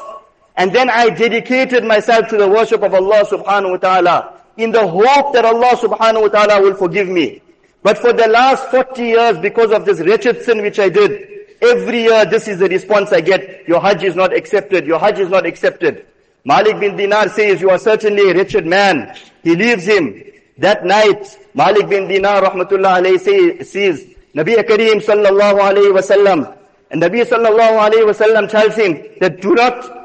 And 0.58 0.74
then 0.74 0.90
I 0.90 1.10
dedicated 1.10 1.84
myself 1.84 2.28
to 2.30 2.38
the 2.38 2.48
worship 2.48 2.84
of 2.84 2.94
Allah 2.94 3.26
subhanahu 3.26 3.72
wa 3.72 3.78
ta'ala 3.78 4.42
in 4.58 4.72
the 4.72 4.86
hope 4.86 5.34
that 5.34 5.46
Allah 5.46 5.76
subhanahu 5.76 6.24
wa 6.24 6.28
ta'ala 6.28 6.62
will 6.62 6.76
forgive 6.76 7.08
me. 7.08 7.42
But 7.84 7.98
for 7.98 8.14
the 8.14 8.28
last 8.28 8.66
40 8.70 9.02
years, 9.02 9.38
because 9.40 9.72
of 9.72 9.86
this 9.86 10.00
wretched 10.02 10.44
sin 10.44 10.62
which 10.62 10.78
I 10.78 10.90
did, 10.90 11.28
every 11.62 12.04
year 12.04 12.26
this 12.26 12.48
is 12.48 12.60
the 12.60 12.70
response 12.70 13.12
I 13.12 13.22
get. 13.22 13.68
Your 13.68 13.82
Hajj 13.82 14.04
is 14.04 14.16
not 14.16 14.34
accepted. 14.34 14.86
Your 14.86 15.00
Hajj 15.00 15.20
is 15.20 15.30
not 15.30 15.46
accepted. 15.46 16.06
Malik 16.44 16.80
bin 16.80 16.96
Dinar 16.96 17.30
says, 17.30 17.62
you 17.62 17.70
are 17.70 17.80
certainly 17.80 18.30
a 18.32 18.36
wretched 18.36 18.66
man. 18.66 19.16
He 19.44 19.56
leaves 19.56 19.86
him. 19.86 20.24
That 20.58 20.86
night, 20.86 21.38
Malik 21.54 21.90
bin 21.90 22.08
Dinar 22.08 22.42
rahmatullah 22.42 23.02
alayhi 23.02 23.20
say, 23.20 23.64
says, 23.64 24.11
Nabi 24.36 24.56
Kareem 24.56 25.04
sallallahu 25.04 25.60
alayhi 25.60 25.92
wasallam, 25.94 26.58
and 26.90 27.02
Nabi 27.02 27.26
sallallahu 27.26 27.90
alayhi 27.90 28.08
wasallam 28.08 28.50
tells 28.50 28.76
him 28.76 29.02
that 29.20 29.42
do 29.42 29.54
not 29.56 30.02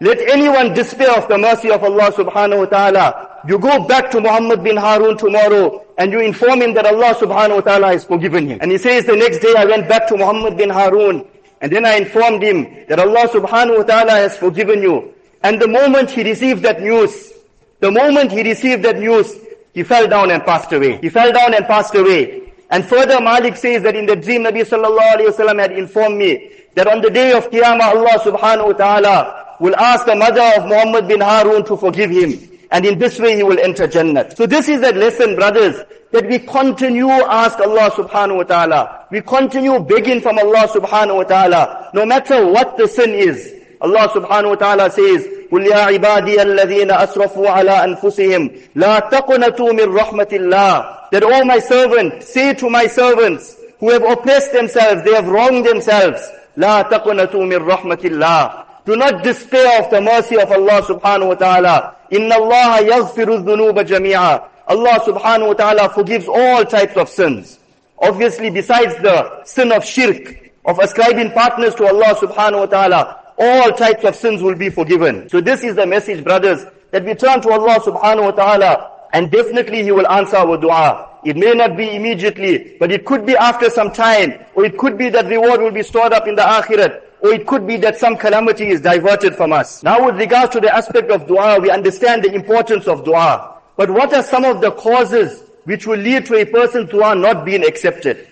let 0.00 0.18
anyone 0.28 0.74
despair 0.74 1.16
of 1.16 1.28
the 1.28 1.38
mercy 1.38 1.70
of 1.70 1.82
Allah 1.82 2.12
subhanahu 2.12 2.58
wa 2.58 2.66
ta'ala. 2.66 3.40
You 3.48 3.58
go 3.58 3.86
back 3.86 4.10
to 4.10 4.20
Muhammad 4.20 4.62
bin 4.64 4.76
Harun 4.76 5.16
tomorrow 5.16 5.84
and 5.96 6.12
you 6.12 6.20
inform 6.20 6.62
him 6.62 6.74
that 6.74 6.86
Allah 6.86 7.14
subhanahu 7.14 7.56
wa 7.56 7.60
ta'ala 7.60 7.86
has 7.88 8.04
forgiven 8.04 8.48
him. 8.48 8.58
And 8.60 8.70
he 8.70 8.78
says 8.78 9.06
the 9.06 9.16
next 9.16 9.38
day 9.38 9.54
I 9.56 9.64
went 9.64 9.88
back 9.88 10.08
to 10.08 10.16
Muhammad 10.16 10.56
bin 10.56 10.70
Harun 10.70 11.26
and 11.60 11.72
then 11.72 11.86
I 11.86 11.94
informed 11.96 12.42
him 12.42 12.84
that 12.88 12.98
Allah 12.98 13.28
subhanahu 13.28 13.78
wa 13.78 13.84
ta'ala 13.84 14.12
has 14.12 14.36
forgiven 14.36 14.82
you. 14.82 15.14
And 15.42 15.60
the 15.62 15.68
moment 15.68 16.10
he 16.10 16.22
received 16.22 16.62
that 16.64 16.82
news, 16.82 17.32
the 17.80 17.90
moment 17.90 18.32
he 18.32 18.42
received 18.42 18.82
that 18.84 18.98
news, 18.98 19.32
he 19.72 19.82
fell 19.84 20.08
down 20.08 20.30
and 20.30 20.44
passed 20.44 20.72
away. 20.72 20.98
He 20.98 21.08
fell 21.08 21.32
down 21.32 21.54
and 21.54 21.64
passed 21.66 21.94
away. 21.94 22.43
And 22.74 22.84
further 22.84 23.20
Malik 23.20 23.56
says 23.56 23.84
that 23.84 23.94
in 23.94 24.06
the 24.06 24.16
dream 24.16 24.42
Nabi 24.42 24.66
sallallahu 24.66 25.14
alayhi 25.14 25.28
wasallam 25.28 25.60
had 25.60 25.70
informed 25.70 26.18
me 26.18 26.50
that 26.74 26.88
on 26.88 27.02
the 27.02 27.08
day 27.08 27.30
of 27.30 27.48
Qiyamah 27.48 27.94
Allah 27.94 28.18
subhanahu 28.18 28.66
wa 28.66 28.72
ta'ala 28.72 29.56
will 29.60 29.76
ask 29.76 30.06
the 30.06 30.16
mother 30.16 30.42
of 30.56 30.66
Muhammad 30.66 31.06
bin 31.06 31.20
Harun 31.20 31.64
to 31.66 31.76
forgive 31.76 32.10
him. 32.10 32.34
And 32.72 32.84
in 32.84 32.98
this 32.98 33.20
way 33.20 33.36
he 33.36 33.44
will 33.44 33.60
enter 33.60 33.86
Jannah. 33.86 34.34
So 34.34 34.46
this 34.46 34.68
is 34.68 34.80
that 34.80 34.96
lesson, 34.96 35.36
brothers, 35.36 35.76
that 36.10 36.26
we 36.26 36.40
continue 36.40 37.08
ask 37.10 37.60
Allah 37.60 37.92
subhanahu 37.92 38.38
wa 38.38 38.42
ta'ala. 38.42 39.06
We 39.12 39.20
continue 39.20 39.78
begging 39.78 40.20
from 40.20 40.40
Allah 40.40 40.66
subhanahu 40.66 41.18
wa 41.18 41.22
ta'ala, 41.22 41.90
no 41.94 42.04
matter 42.04 42.44
what 42.44 42.76
the 42.76 42.88
sin 42.88 43.10
is. 43.10 43.54
Allah 43.82 44.08
subhanahu 44.08 44.48
wa 44.48 44.54
ta'ala 44.56 44.90
says, 44.90 45.28
قل 45.52 45.66
يا 45.66 45.76
عبادي 45.76 46.42
الذين 46.42 46.90
أسرفوا 46.90 47.48
على 47.50 47.84
أنفسهم 47.84 48.50
لا 48.74 48.98
تقنطوا 48.98 49.72
من 49.72 49.94
رحمة 49.96 50.28
الله 50.32 50.94
That 51.12 51.22
all 51.22 51.44
my 51.44 51.58
servants, 51.60 52.32
say 52.32 52.54
to 52.54 52.68
my 52.68 52.86
servants 52.86 53.56
who 53.78 53.90
have 53.90 54.02
oppressed 54.02 54.52
themselves, 54.52 55.02
they 55.04 55.14
have 55.14 55.28
wronged 55.28 55.64
themselves, 55.66 56.20
لا 56.56 56.82
تقنطوا 56.82 57.44
من 57.44 57.66
رحمة 57.66 58.00
الله 58.04 58.64
Do 58.86 58.96
not 58.96 59.22
despair 59.22 59.82
of 59.82 59.90
the 59.90 60.00
mercy 60.00 60.36
of 60.38 60.50
Allah 60.52 60.82
subhanahu 60.82 61.28
wa 61.28 61.34
ta'ala. 61.34 61.96
Inna 62.10 62.34
Allah 62.34 62.82
yaghfiru 62.82 63.42
dhunuba 63.42 63.82
jami'a. 63.82 64.44
Allah 64.68 65.00
subhanahu 65.00 65.48
wa 65.48 65.54
ta'ala 65.54 65.88
forgives 65.88 66.28
all 66.28 66.64
types 66.64 66.96
of 66.96 67.08
sins. 67.08 67.58
Obviously 67.98 68.50
besides 68.50 68.94
the 68.96 69.42
sin 69.44 69.72
of 69.72 69.84
shirk, 69.84 70.52
of 70.66 70.78
ascribing 70.78 71.30
partners 71.32 71.74
to 71.76 71.86
Allah 71.86 72.14
subhanahu 72.16 72.60
wa 72.60 72.66
ta'ala, 72.66 73.20
all 73.38 73.72
types 73.72 74.04
of 74.04 74.14
sins 74.14 74.42
will 74.42 74.54
be 74.54 74.70
forgiven. 74.70 75.28
So 75.28 75.40
this 75.40 75.64
is 75.64 75.76
the 75.76 75.86
message 75.86 76.22
brothers, 76.24 76.64
that 76.90 77.04
we 77.04 77.14
turn 77.14 77.40
to 77.42 77.50
Allah 77.50 77.80
subhanahu 77.80 78.22
wa 78.22 78.30
ta'ala 78.30 78.90
and 79.12 79.30
definitely 79.30 79.82
He 79.82 79.92
will 79.92 80.06
answer 80.08 80.36
our 80.36 80.56
dua. 80.56 81.10
It 81.24 81.36
may 81.36 81.52
not 81.52 81.76
be 81.76 81.94
immediately, 81.94 82.76
but 82.78 82.92
it 82.92 83.04
could 83.04 83.24
be 83.26 83.36
after 83.36 83.70
some 83.70 83.92
time, 83.92 84.34
or 84.54 84.64
it 84.64 84.76
could 84.76 84.98
be 84.98 85.08
that 85.10 85.26
reward 85.26 85.60
will 85.60 85.72
be 85.72 85.82
stored 85.82 86.12
up 86.12 86.28
in 86.28 86.34
the 86.34 86.42
akhirat 86.42 87.00
or 87.22 87.32
it 87.32 87.46
could 87.46 87.66
be 87.66 87.78
that 87.78 87.98
some 87.98 88.18
calamity 88.18 88.68
is 88.68 88.82
diverted 88.82 89.34
from 89.34 89.50
us. 89.50 89.82
Now 89.82 90.04
with 90.04 90.16
regards 90.16 90.52
to 90.52 90.60
the 90.60 90.74
aspect 90.74 91.10
of 91.10 91.26
dua, 91.26 91.58
we 91.58 91.70
understand 91.70 92.22
the 92.22 92.34
importance 92.34 92.86
of 92.86 93.02
dua. 93.02 93.62
But 93.76 93.90
what 93.90 94.12
are 94.12 94.22
some 94.22 94.44
of 94.44 94.60
the 94.60 94.70
causes 94.72 95.42
which 95.64 95.86
will 95.86 95.98
lead 95.98 96.26
to 96.26 96.36
a 96.36 96.44
person's 96.44 96.90
dua 96.90 97.14
not 97.14 97.44
being 97.44 97.64
accepted. 97.64 98.28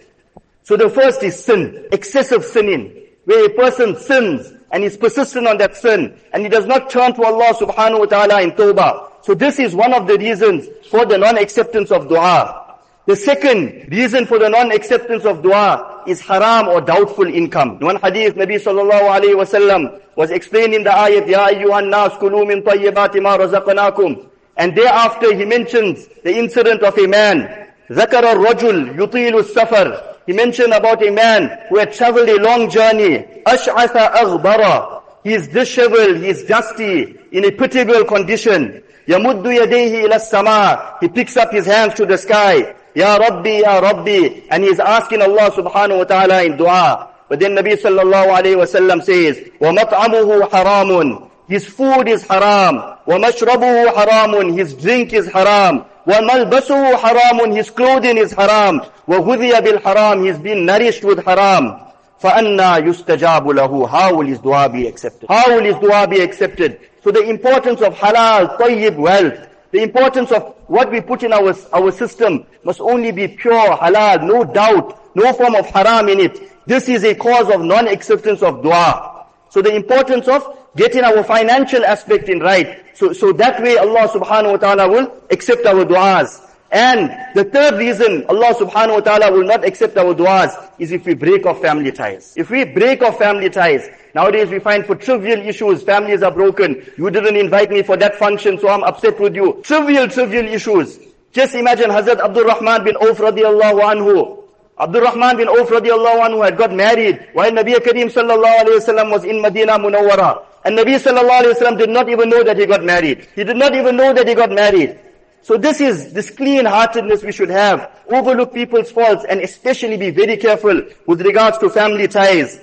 So 0.62 0.76
the 0.76 0.88
first 0.88 1.22
is 1.22 1.42
sin, 1.42 1.88
excessive 1.90 2.44
sinning, 2.44 2.94
where 3.24 3.46
a 3.46 3.50
person 3.50 3.96
sins 3.96 4.52
and 4.72 4.82
he's 4.82 4.96
persistent 4.96 5.46
on 5.46 5.58
that 5.58 5.76
sin 5.76 6.18
and 6.32 6.42
he 6.42 6.48
does 6.48 6.66
not 6.66 6.90
turn 6.90 7.14
to 7.14 7.22
Allah 7.22 7.54
subhanahu 7.54 8.00
wa 8.00 8.06
ta'ala 8.06 8.42
in 8.42 8.52
tawbah. 8.52 9.12
So 9.24 9.34
this 9.34 9.58
is 9.58 9.74
one 9.74 9.92
of 9.92 10.06
the 10.06 10.18
reasons 10.18 10.66
for 10.88 11.06
the 11.06 11.16
non-acceptance 11.18 11.92
of 11.92 12.08
dua. 12.08 12.58
The 13.06 13.16
second 13.16 13.88
reason 13.90 14.26
for 14.26 14.38
the 14.38 14.48
non-acceptance 14.48 15.24
of 15.24 15.42
dua 15.42 16.04
is 16.06 16.20
haram 16.20 16.68
or 16.68 16.80
doubtful 16.80 17.26
income. 17.26 17.78
One 17.80 18.00
hadith 18.00 18.34
Nabi 18.34 18.56
sallallahu 18.62 19.20
alayhi 19.20 19.36
wa 19.36 19.44
sallam 19.44 20.00
was 20.16 20.30
explaining 20.30 20.84
the 20.84 20.90
ayat, 20.90 21.28
Ya 21.28 21.48
ayyuhan 21.48 21.90
nas 21.90 22.12
kulu 22.18 22.46
min 22.46 22.62
tayyibati 22.62 23.20
ma 23.22 23.36
razaqnakum. 23.38 24.28
And 24.56 24.76
thereafter 24.76 25.34
he 25.34 25.44
mentions 25.44 26.06
the 26.24 26.36
incident 26.36 26.82
of 26.82 26.98
a 26.98 27.06
man. 27.06 27.61
ذكر 27.91 28.31
الرجل 28.31 29.03
يطيل 29.03 29.37
السفر 29.39 30.07
he 30.27 30.33
mentioned 30.33 30.73
about 30.73 31.01
a 31.07 31.09
man 31.09 31.57
who 31.69 31.79
had 31.79 31.93
traveled 31.93 32.27
a 32.27 32.35
long 32.41 32.69
journey. 32.69 33.19
Ash'atha 33.47 34.11
aghbara. 34.11 35.01
He 35.23 35.33
is 35.33 35.47
disheveled, 35.47 36.17
he 36.17 36.27
is 36.27 36.43
dusty, 36.43 37.15
in 37.31 37.45
a 37.45 37.51
pitiable 37.51 38.03
condition. 38.03 38.83
Yamuddu 39.07 39.57
yadayhi 39.57 40.03
ila 40.03 40.19
sama. 40.19 40.97
He 40.99 41.07
picks 41.07 41.37
up 41.37 41.53
his 41.53 41.65
hands 41.65 41.93
to 41.95 42.05
the 42.05 42.17
sky. 42.17 42.75
Ya 42.93 43.15
Rabbi, 43.15 43.59
Ya 43.61 43.79
Rabbi. 43.79 44.41
And 44.51 44.63
he 44.63 44.69
is 44.69 44.81
asking 44.81 45.21
Allah 45.21 45.49
subhanahu 45.51 45.99
wa 45.99 46.03
ta'ala 46.03 46.43
in 46.43 46.57
dua. 46.57 47.09
But 47.29 47.39
then 47.39 47.55
Nabi 47.55 47.79
sallallahu 47.79 48.27
alayhi 48.27 48.57
wa 48.57 48.65
sallam 48.65 49.01
says, 49.03 49.37
وَمَطْعَمُهُ 49.61 50.49
حَرَامٌ 50.49 51.29
His 51.47 51.65
food 51.65 52.09
is 52.09 52.23
haram. 52.27 52.97
وَمَشْرَبُهُ 53.07 53.93
حَرَامٌ 53.93 54.57
His 54.57 54.73
drink 54.73 55.13
is 55.13 55.31
haram. 55.31 55.85
وَمَلْبَسُهُ 56.07 56.95
حَرَامٌ 56.95 57.55
His 57.55 57.69
clothing 57.69 58.17
is 58.17 58.31
haram. 58.31 58.81
وَغُذِيَ 59.07 59.51
بِالْحَرَامِ 59.59 60.25
He's 60.25 60.39
been 60.39 60.65
nourished 60.65 61.03
with 61.03 61.23
haram. 61.25 61.81
فَأَنَّا 62.21 62.79
يُسْتَجَابُ 62.87 63.45
لَهُ 63.45 63.89
How 63.89 64.15
will 64.15 64.25
his 64.25 64.39
dua 64.39 64.69
be 64.69 64.87
accepted? 64.87 65.27
How 65.29 65.53
will 65.53 65.63
his 65.63 65.75
dua 65.75 66.07
be 66.07 66.19
accepted? 66.19 66.79
So 67.03 67.11
the 67.11 67.21
importance 67.29 67.81
of 67.81 67.93
halal, 67.93 68.57
tayyib 68.57 68.95
wealth, 68.95 69.47
the 69.71 69.83
importance 69.83 70.31
of 70.31 70.55
what 70.67 70.91
we 70.91 71.01
put 71.01 71.23
in 71.23 71.33
our, 71.33 71.53
our 71.73 71.91
system 71.91 72.45
must 72.63 72.81
only 72.81 73.11
be 73.11 73.27
pure, 73.27 73.77
halal, 73.77 74.25
no 74.25 74.43
doubt, 74.43 75.15
no 75.15 75.31
form 75.33 75.55
of 75.55 75.65
haram 75.67 76.09
in 76.09 76.19
it. 76.19 76.65
This 76.65 76.89
is 76.89 77.03
a 77.03 77.13
cause 77.15 77.49
of 77.49 77.61
non-acceptance 77.61 78.41
of 78.41 78.63
dua. 78.63 79.25
So 79.49 79.61
the 79.61 79.75
importance 79.75 80.27
of 80.27 80.57
getting 80.76 81.04
our 81.04 81.22
financial 81.24 81.84
aspect 81.84 82.28
in 82.28 82.40
right. 82.40 82.84
So, 82.94 83.12
so 83.12 83.32
that 83.32 83.62
way 83.62 83.76
Allah 83.78 84.08
subhanahu 84.08 84.52
wa 84.52 84.56
ta'ala 84.58 84.88
will 84.88 85.12
accept 85.30 85.66
our 85.66 85.84
du'as. 85.84 86.40
And 86.72 87.12
the 87.34 87.44
third 87.44 87.74
reason 87.74 88.24
Allah 88.30 88.54
subhanahu 88.54 88.94
wa 88.94 89.00
ta'ala 89.00 89.30
will 89.30 89.44
not 89.44 89.62
accept 89.64 89.96
our 89.98 90.14
du'as 90.14 90.56
is 90.78 90.90
if 90.90 91.04
we 91.04 91.12
break 91.12 91.44
off 91.44 91.60
family 91.60 91.92
ties. 91.92 92.32
If 92.34 92.48
we 92.48 92.64
break 92.64 93.02
off 93.02 93.18
family 93.18 93.50
ties, 93.50 93.88
nowadays 94.14 94.48
we 94.48 94.58
find 94.58 94.86
for 94.86 94.94
trivial 94.94 95.40
issues, 95.40 95.82
families 95.82 96.22
are 96.22 96.30
broken. 96.30 96.82
You 96.96 97.10
didn't 97.10 97.36
invite 97.36 97.70
me 97.70 97.82
for 97.82 97.98
that 97.98 98.16
function, 98.16 98.58
so 98.58 98.68
I'm 98.68 98.82
upset 98.84 99.20
with 99.20 99.34
you. 99.36 99.60
Trivial, 99.62 100.08
trivial 100.08 100.46
issues. 100.46 100.98
Just 101.32 101.54
imagine 101.54 101.90
Hazrat 101.90 102.20
Abdul 102.20 102.44
Rahman 102.44 102.84
bin 102.84 102.96
Auf 102.96 103.18
radiallahu 103.18 103.80
anhu. 103.80 104.44
Abdul 104.78 105.02
Rahman 105.02 105.36
bin 105.36 105.48
Auf 105.48 105.68
radiallahu 105.68 106.24
anhu 106.24 106.44
had 106.44 106.56
got 106.56 106.72
married 106.72 107.28
while 107.34 107.50
Nabi 107.50 107.74
Kareem 107.76 108.08
sallallahu 108.08 108.64
alayhi 108.64 108.80
wasallam 108.80 109.10
was 109.12 109.24
in 109.24 109.42
Medina 109.42 109.78
Munawwara. 109.78 110.44
And 110.64 110.78
Nabi 110.78 111.00
sallallahu 111.00 111.42
alayhi 111.42 111.54
wasallam 111.54 111.78
did 111.78 111.90
not 111.90 112.08
even 112.08 112.28
know 112.28 112.42
that 112.44 112.56
he 112.56 112.66
got 112.66 112.84
married. 112.84 113.28
He 113.34 113.44
did 113.44 113.56
not 113.56 113.74
even 113.74 113.96
know 113.96 114.12
that 114.12 114.28
he 114.28 114.34
got 114.34 114.50
married. 114.50 114.98
So 115.42 115.56
this 115.58 115.80
is, 115.80 116.12
this 116.12 116.30
clean-heartedness 116.30 117.24
we 117.24 117.32
should 117.32 117.50
have. 117.50 117.90
Overlook 118.08 118.54
people's 118.54 118.90
faults 118.92 119.24
and 119.28 119.40
especially 119.40 119.96
be 119.96 120.10
very 120.10 120.36
careful 120.36 120.82
with 121.06 121.20
regards 121.22 121.58
to 121.58 121.68
family 121.68 122.06
ties. 122.06 122.60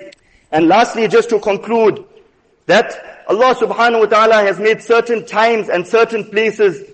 And 0.51 0.67
lastly, 0.67 1.07
just 1.09 1.29
to 1.29 1.39
conclude, 1.39 2.05
that 2.69 3.25
Allah 3.27 3.55
subhanahu 3.55 4.01
wa 4.01 4.05
ta'ala 4.05 4.35
has 4.43 4.59
made 4.59 4.81
certain 4.81 5.25
times 5.25 5.69
and 5.69 5.85
certain 5.85 6.23
places 6.23 6.85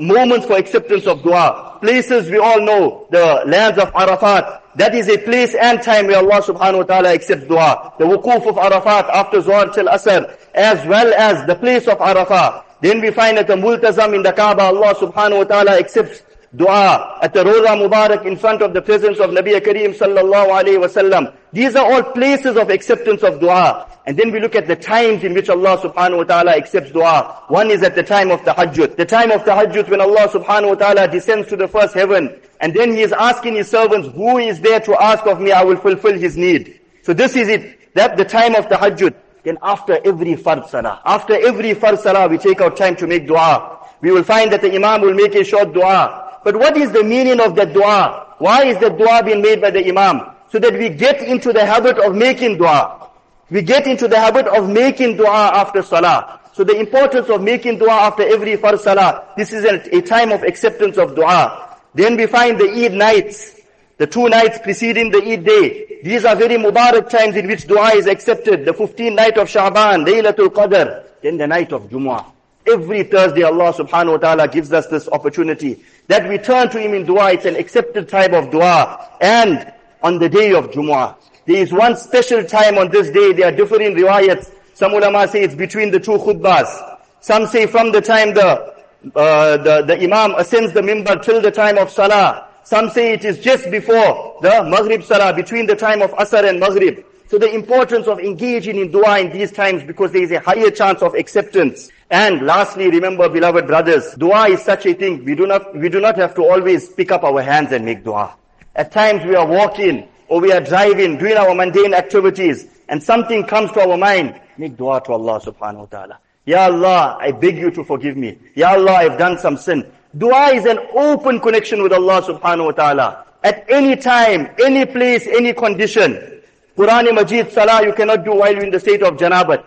moments 0.00 0.46
for 0.46 0.56
acceptance 0.56 1.06
of 1.06 1.22
dua. 1.22 1.78
Places 1.82 2.30
we 2.30 2.38
all 2.38 2.60
know, 2.62 3.06
the 3.10 3.42
lands 3.46 3.78
of 3.78 3.92
Arafat. 3.94 4.62
That 4.76 4.94
is 4.94 5.08
a 5.08 5.16
place 5.16 5.54
and 5.54 5.82
time 5.82 6.06
where 6.06 6.18
Allah 6.18 6.42
subhanahu 6.42 6.78
wa 6.78 6.82
ta'ala 6.84 7.14
accepts 7.14 7.46
dua. 7.48 7.94
The 7.98 8.04
wukuf 8.04 8.46
of 8.46 8.58
Arafat 8.58 9.06
after 9.08 9.40
Zuhr 9.40 9.72
till 9.72 9.86
Asr, 9.86 10.36
as 10.54 10.86
well 10.86 11.14
as 11.14 11.46
the 11.46 11.54
place 11.54 11.88
of 11.88 11.98
Arafat. 12.00 12.62
Then 12.82 13.00
we 13.00 13.10
find 13.10 13.38
at 13.38 13.46
the 13.46 13.54
Multazam 13.56 14.14
in 14.14 14.22
the 14.22 14.32
Kaaba, 14.32 14.64
Allah 14.64 14.94
subhanahu 14.94 15.38
wa 15.38 15.44
ta'ala 15.44 15.78
accepts 15.78 16.22
dua 16.56 17.18
at 17.22 17.34
the 17.34 17.44
Roza 17.44 17.76
Mubarak 17.76 18.24
in 18.24 18.36
front 18.36 18.62
of 18.62 18.72
the 18.72 18.80
presence 18.82 19.18
of 19.18 19.30
Nabi 19.30 19.60
Kareem 19.60 19.94
sallallahu 19.96 20.48
alayhi 20.48 20.78
wasallam. 20.78 21.34
These 21.52 21.76
are 21.76 21.90
all 21.90 22.02
places 22.02 22.56
of 22.56 22.70
acceptance 22.70 23.22
of 23.22 23.40
dua. 23.40 23.88
And 24.06 24.16
then 24.16 24.30
we 24.30 24.40
look 24.40 24.54
at 24.54 24.66
the 24.68 24.76
times 24.76 25.24
in 25.24 25.34
which 25.34 25.48
Allah 25.48 25.78
subhanahu 25.78 26.18
wa 26.18 26.24
ta'ala 26.24 26.56
accepts 26.56 26.92
dua. 26.92 27.42
One 27.48 27.70
is 27.70 27.82
at 27.82 27.94
the 27.94 28.02
time 28.02 28.30
of 28.30 28.44
the 28.44 28.52
tahajjud. 28.52 28.96
The 28.96 29.04
time 29.04 29.32
of 29.32 29.44
the 29.44 29.50
tahajjud 29.50 29.88
when 29.88 30.00
Allah 30.00 30.28
subhanahu 30.28 30.68
wa 30.68 30.74
ta'ala 30.76 31.08
descends 31.08 31.48
to 31.48 31.56
the 31.56 31.66
first 31.66 31.92
heaven. 31.92 32.40
And 32.60 32.72
then 32.72 32.92
He 32.92 33.02
is 33.02 33.12
asking 33.12 33.56
His 33.56 33.68
servants, 33.68 34.08
who 34.14 34.38
is 34.38 34.60
there 34.60 34.80
to 34.80 35.02
ask 35.02 35.26
of 35.26 35.40
me, 35.40 35.50
I 35.50 35.64
will 35.64 35.76
fulfill 35.76 36.18
his 36.18 36.36
need. 36.36 36.80
So 37.02 37.12
this 37.12 37.34
is 37.34 37.48
it. 37.48 37.94
That 37.94 38.16
the 38.16 38.24
time 38.24 38.54
of 38.54 38.68
the 38.68 38.76
tahajjud. 38.76 39.14
Then 39.42 39.58
after 39.62 39.98
every 40.04 40.34
fard 40.34 40.68
salah, 40.68 41.00
after 41.04 41.34
every 41.34 41.72
fard 41.74 41.98
salah, 41.98 42.28
we 42.28 42.36
take 42.36 42.60
our 42.60 42.70
time 42.70 42.96
to 42.96 43.06
make 43.06 43.26
dua. 43.26 43.78
We 44.00 44.10
will 44.10 44.24
find 44.24 44.52
that 44.52 44.60
the 44.60 44.74
imam 44.74 45.02
will 45.02 45.14
make 45.14 45.34
a 45.34 45.44
short 45.44 45.72
dua. 45.72 46.25
But 46.46 46.54
what 46.54 46.76
is 46.76 46.92
the 46.92 47.02
meaning 47.02 47.40
of 47.40 47.56
that 47.56 47.72
dua? 47.72 48.36
Why 48.38 48.66
is 48.66 48.78
that 48.78 48.96
dua 48.96 49.20
being 49.24 49.42
made 49.42 49.60
by 49.60 49.72
the 49.72 49.84
imam? 49.88 50.30
So 50.48 50.60
that 50.60 50.74
we 50.74 50.90
get 50.90 51.20
into 51.20 51.52
the 51.52 51.66
habit 51.66 51.98
of 51.98 52.14
making 52.14 52.58
dua. 52.58 53.10
We 53.50 53.62
get 53.62 53.88
into 53.88 54.06
the 54.06 54.16
habit 54.16 54.46
of 54.46 54.70
making 54.70 55.16
dua 55.16 55.50
after 55.52 55.82
salah. 55.82 56.38
So 56.52 56.62
the 56.62 56.78
importance 56.78 57.28
of 57.30 57.42
making 57.42 57.78
dua 57.78 57.90
after 57.90 58.22
every 58.22 58.56
fard 58.58 58.78
salah, 58.78 59.24
this 59.36 59.52
is 59.52 59.64
a, 59.64 59.96
a 59.96 60.00
time 60.02 60.30
of 60.30 60.44
acceptance 60.44 60.98
of 60.98 61.16
dua. 61.16 61.78
Then 61.94 62.16
we 62.16 62.26
find 62.26 62.60
the 62.60 62.70
Eid 62.70 62.92
nights, 62.92 63.60
the 63.98 64.06
two 64.06 64.28
nights 64.28 64.60
preceding 64.62 65.10
the 65.10 65.24
Eid 65.26 65.44
day. 65.44 65.98
These 66.04 66.24
are 66.24 66.36
very 66.36 66.58
Mubarak 66.58 67.10
times 67.10 67.34
in 67.34 67.48
which 67.48 67.66
dua 67.66 67.96
is 67.96 68.06
accepted. 68.06 68.64
The 68.64 68.72
15th 68.72 69.16
night 69.16 69.36
of 69.36 69.48
Sha'ban, 69.48 70.06
Laylatul 70.06 70.50
Qadr, 70.50 71.06
then 71.22 71.38
the 71.38 71.48
night 71.48 71.72
of 71.72 71.88
Jumu'ah. 71.88 72.34
Every 72.68 73.04
Thursday 73.04 73.44
Allah 73.44 73.72
subhanahu 73.72 74.12
wa 74.12 74.16
ta'ala 74.16 74.48
gives 74.48 74.72
us 74.72 74.88
this 74.88 75.08
opportunity 75.08 75.84
that 76.08 76.28
we 76.28 76.38
turn 76.38 76.70
to 76.70 76.80
Him 76.80 76.94
in 76.94 77.04
dua. 77.04 77.32
It's 77.32 77.44
an 77.44 77.56
accepted 77.56 78.08
type 78.08 78.32
of 78.32 78.50
dua. 78.50 79.10
And 79.20 79.72
on 80.02 80.18
the 80.18 80.28
day 80.28 80.52
of 80.52 80.70
Jumu'ah, 80.70 81.16
there 81.46 81.56
is 81.56 81.72
one 81.72 81.96
special 81.96 82.44
time 82.44 82.78
on 82.78 82.90
this 82.90 83.10
day. 83.10 83.32
There 83.32 83.48
are 83.48 83.56
different 83.56 83.96
riwayats. 83.96 84.52
Some 84.74 84.92
ulama 84.92 85.26
say 85.28 85.42
it's 85.42 85.54
between 85.54 85.90
the 85.90 86.00
two 86.00 86.18
khutbahs. 86.18 86.98
Some 87.20 87.46
say 87.46 87.66
from 87.66 87.92
the 87.92 88.00
time 88.00 88.34
the, 88.34 88.74
uh, 89.14 89.56
the, 89.56 89.82
the 89.82 90.02
Imam 90.02 90.34
ascends 90.34 90.72
the 90.72 90.80
mimbar 90.80 91.22
till 91.22 91.40
the 91.40 91.50
time 91.50 91.78
of 91.78 91.90
Salah. 91.90 92.48
Some 92.64 92.90
say 92.90 93.12
it 93.12 93.24
is 93.24 93.38
just 93.38 93.70
before 93.70 94.38
the 94.42 94.64
Maghrib 94.64 95.02
Salah, 95.02 95.32
between 95.32 95.66
the 95.66 95.76
time 95.76 96.02
of 96.02 96.10
Asr 96.12 96.48
and 96.48 96.58
Maghrib. 96.60 97.04
So 97.28 97.38
the 97.38 97.52
importance 97.52 98.06
of 98.06 98.20
engaging 98.20 98.76
in 98.76 98.92
dua 98.92 99.18
in 99.18 99.32
these 99.32 99.50
times 99.50 99.82
because 99.82 100.12
there 100.12 100.22
is 100.22 100.30
a 100.30 100.38
higher 100.38 100.70
chance 100.70 101.02
of 101.02 101.14
acceptance. 101.14 101.90
And 102.08 102.46
lastly, 102.46 102.88
remember 102.88 103.28
beloved 103.28 103.66
brothers, 103.66 104.14
dua 104.14 104.48
is 104.48 104.62
such 104.62 104.86
a 104.86 104.94
thing, 104.94 105.24
we 105.24 105.34
do 105.34 105.46
not, 105.46 105.76
we 105.76 105.88
do 105.88 106.00
not 106.00 106.16
have 106.16 106.36
to 106.36 106.42
always 106.42 106.88
pick 106.88 107.10
up 107.10 107.24
our 107.24 107.42
hands 107.42 107.72
and 107.72 107.84
make 107.84 108.04
dua. 108.04 108.36
At 108.76 108.92
times 108.92 109.24
we 109.24 109.34
are 109.34 109.46
walking 109.46 110.08
or 110.28 110.40
we 110.40 110.52
are 110.52 110.60
driving, 110.60 111.18
doing 111.18 111.36
our 111.36 111.52
mundane 111.52 111.94
activities 111.94 112.66
and 112.88 113.02
something 113.02 113.44
comes 113.44 113.72
to 113.72 113.80
our 113.80 113.96
mind, 113.96 114.40
make 114.56 114.76
dua 114.76 115.02
to 115.06 115.12
Allah 115.12 115.40
subhanahu 115.40 115.78
wa 115.78 115.86
ta'ala. 115.86 116.18
Ya 116.44 116.66
Allah, 116.66 117.18
I 117.20 117.32
beg 117.32 117.58
you 117.58 117.72
to 117.72 117.82
forgive 117.82 118.16
me. 118.16 118.38
Ya 118.54 118.70
Allah, 118.70 118.92
I've 118.92 119.18
done 119.18 119.36
some 119.38 119.56
sin. 119.56 119.90
Dua 120.16 120.50
is 120.54 120.64
an 120.64 120.78
open 120.94 121.40
connection 121.40 121.82
with 121.82 121.92
Allah 121.92 122.22
subhanahu 122.22 122.66
wa 122.66 122.70
ta'ala. 122.70 123.26
At 123.42 123.68
any 123.68 123.96
time, 123.96 124.48
any 124.62 124.86
place, 124.86 125.26
any 125.26 125.52
condition. 125.52 126.35
Quran 126.77 127.13
Majid, 127.13 127.51
Salah 127.51 127.85
you 127.85 127.93
cannot 127.93 128.23
do 128.23 128.33
while 128.35 128.53
you're 128.53 128.63
in 128.63 128.71
the 128.71 128.79
state 128.79 129.03
of 129.03 129.17
Janabat. 129.17 129.63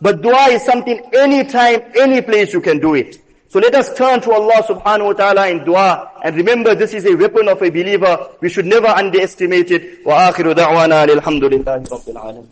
But 0.00 0.22
dua 0.22 0.48
is 0.50 0.62
something 0.64 1.00
anytime, 1.14 1.82
any 1.98 2.20
place 2.20 2.52
you 2.52 2.60
can 2.60 2.78
do 2.78 2.94
it. 2.94 3.18
So 3.48 3.58
let 3.60 3.74
us 3.74 3.94
turn 3.96 4.20
to 4.22 4.32
Allah 4.32 4.62
subhanahu 4.68 5.06
wa 5.06 5.12
ta'ala 5.14 5.48
in 5.48 5.64
dua. 5.64 6.10
And 6.22 6.36
remember 6.36 6.74
this 6.74 6.92
is 6.92 7.06
a 7.06 7.14
weapon 7.14 7.48
of 7.48 7.62
a 7.62 7.70
believer. 7.70 8.28
We 8.40 8.48
should 8.50 8.66
never 8.66 8.88
underestimate 8.88 9.70
it. 9.70 10.04
وآخر 10.04 10.52
دعوانا 10.52 11.06
للحمد 11.06 11.44
لله 11.44 11.84
رب 11.92 12.08
العالمين 12.08 12.46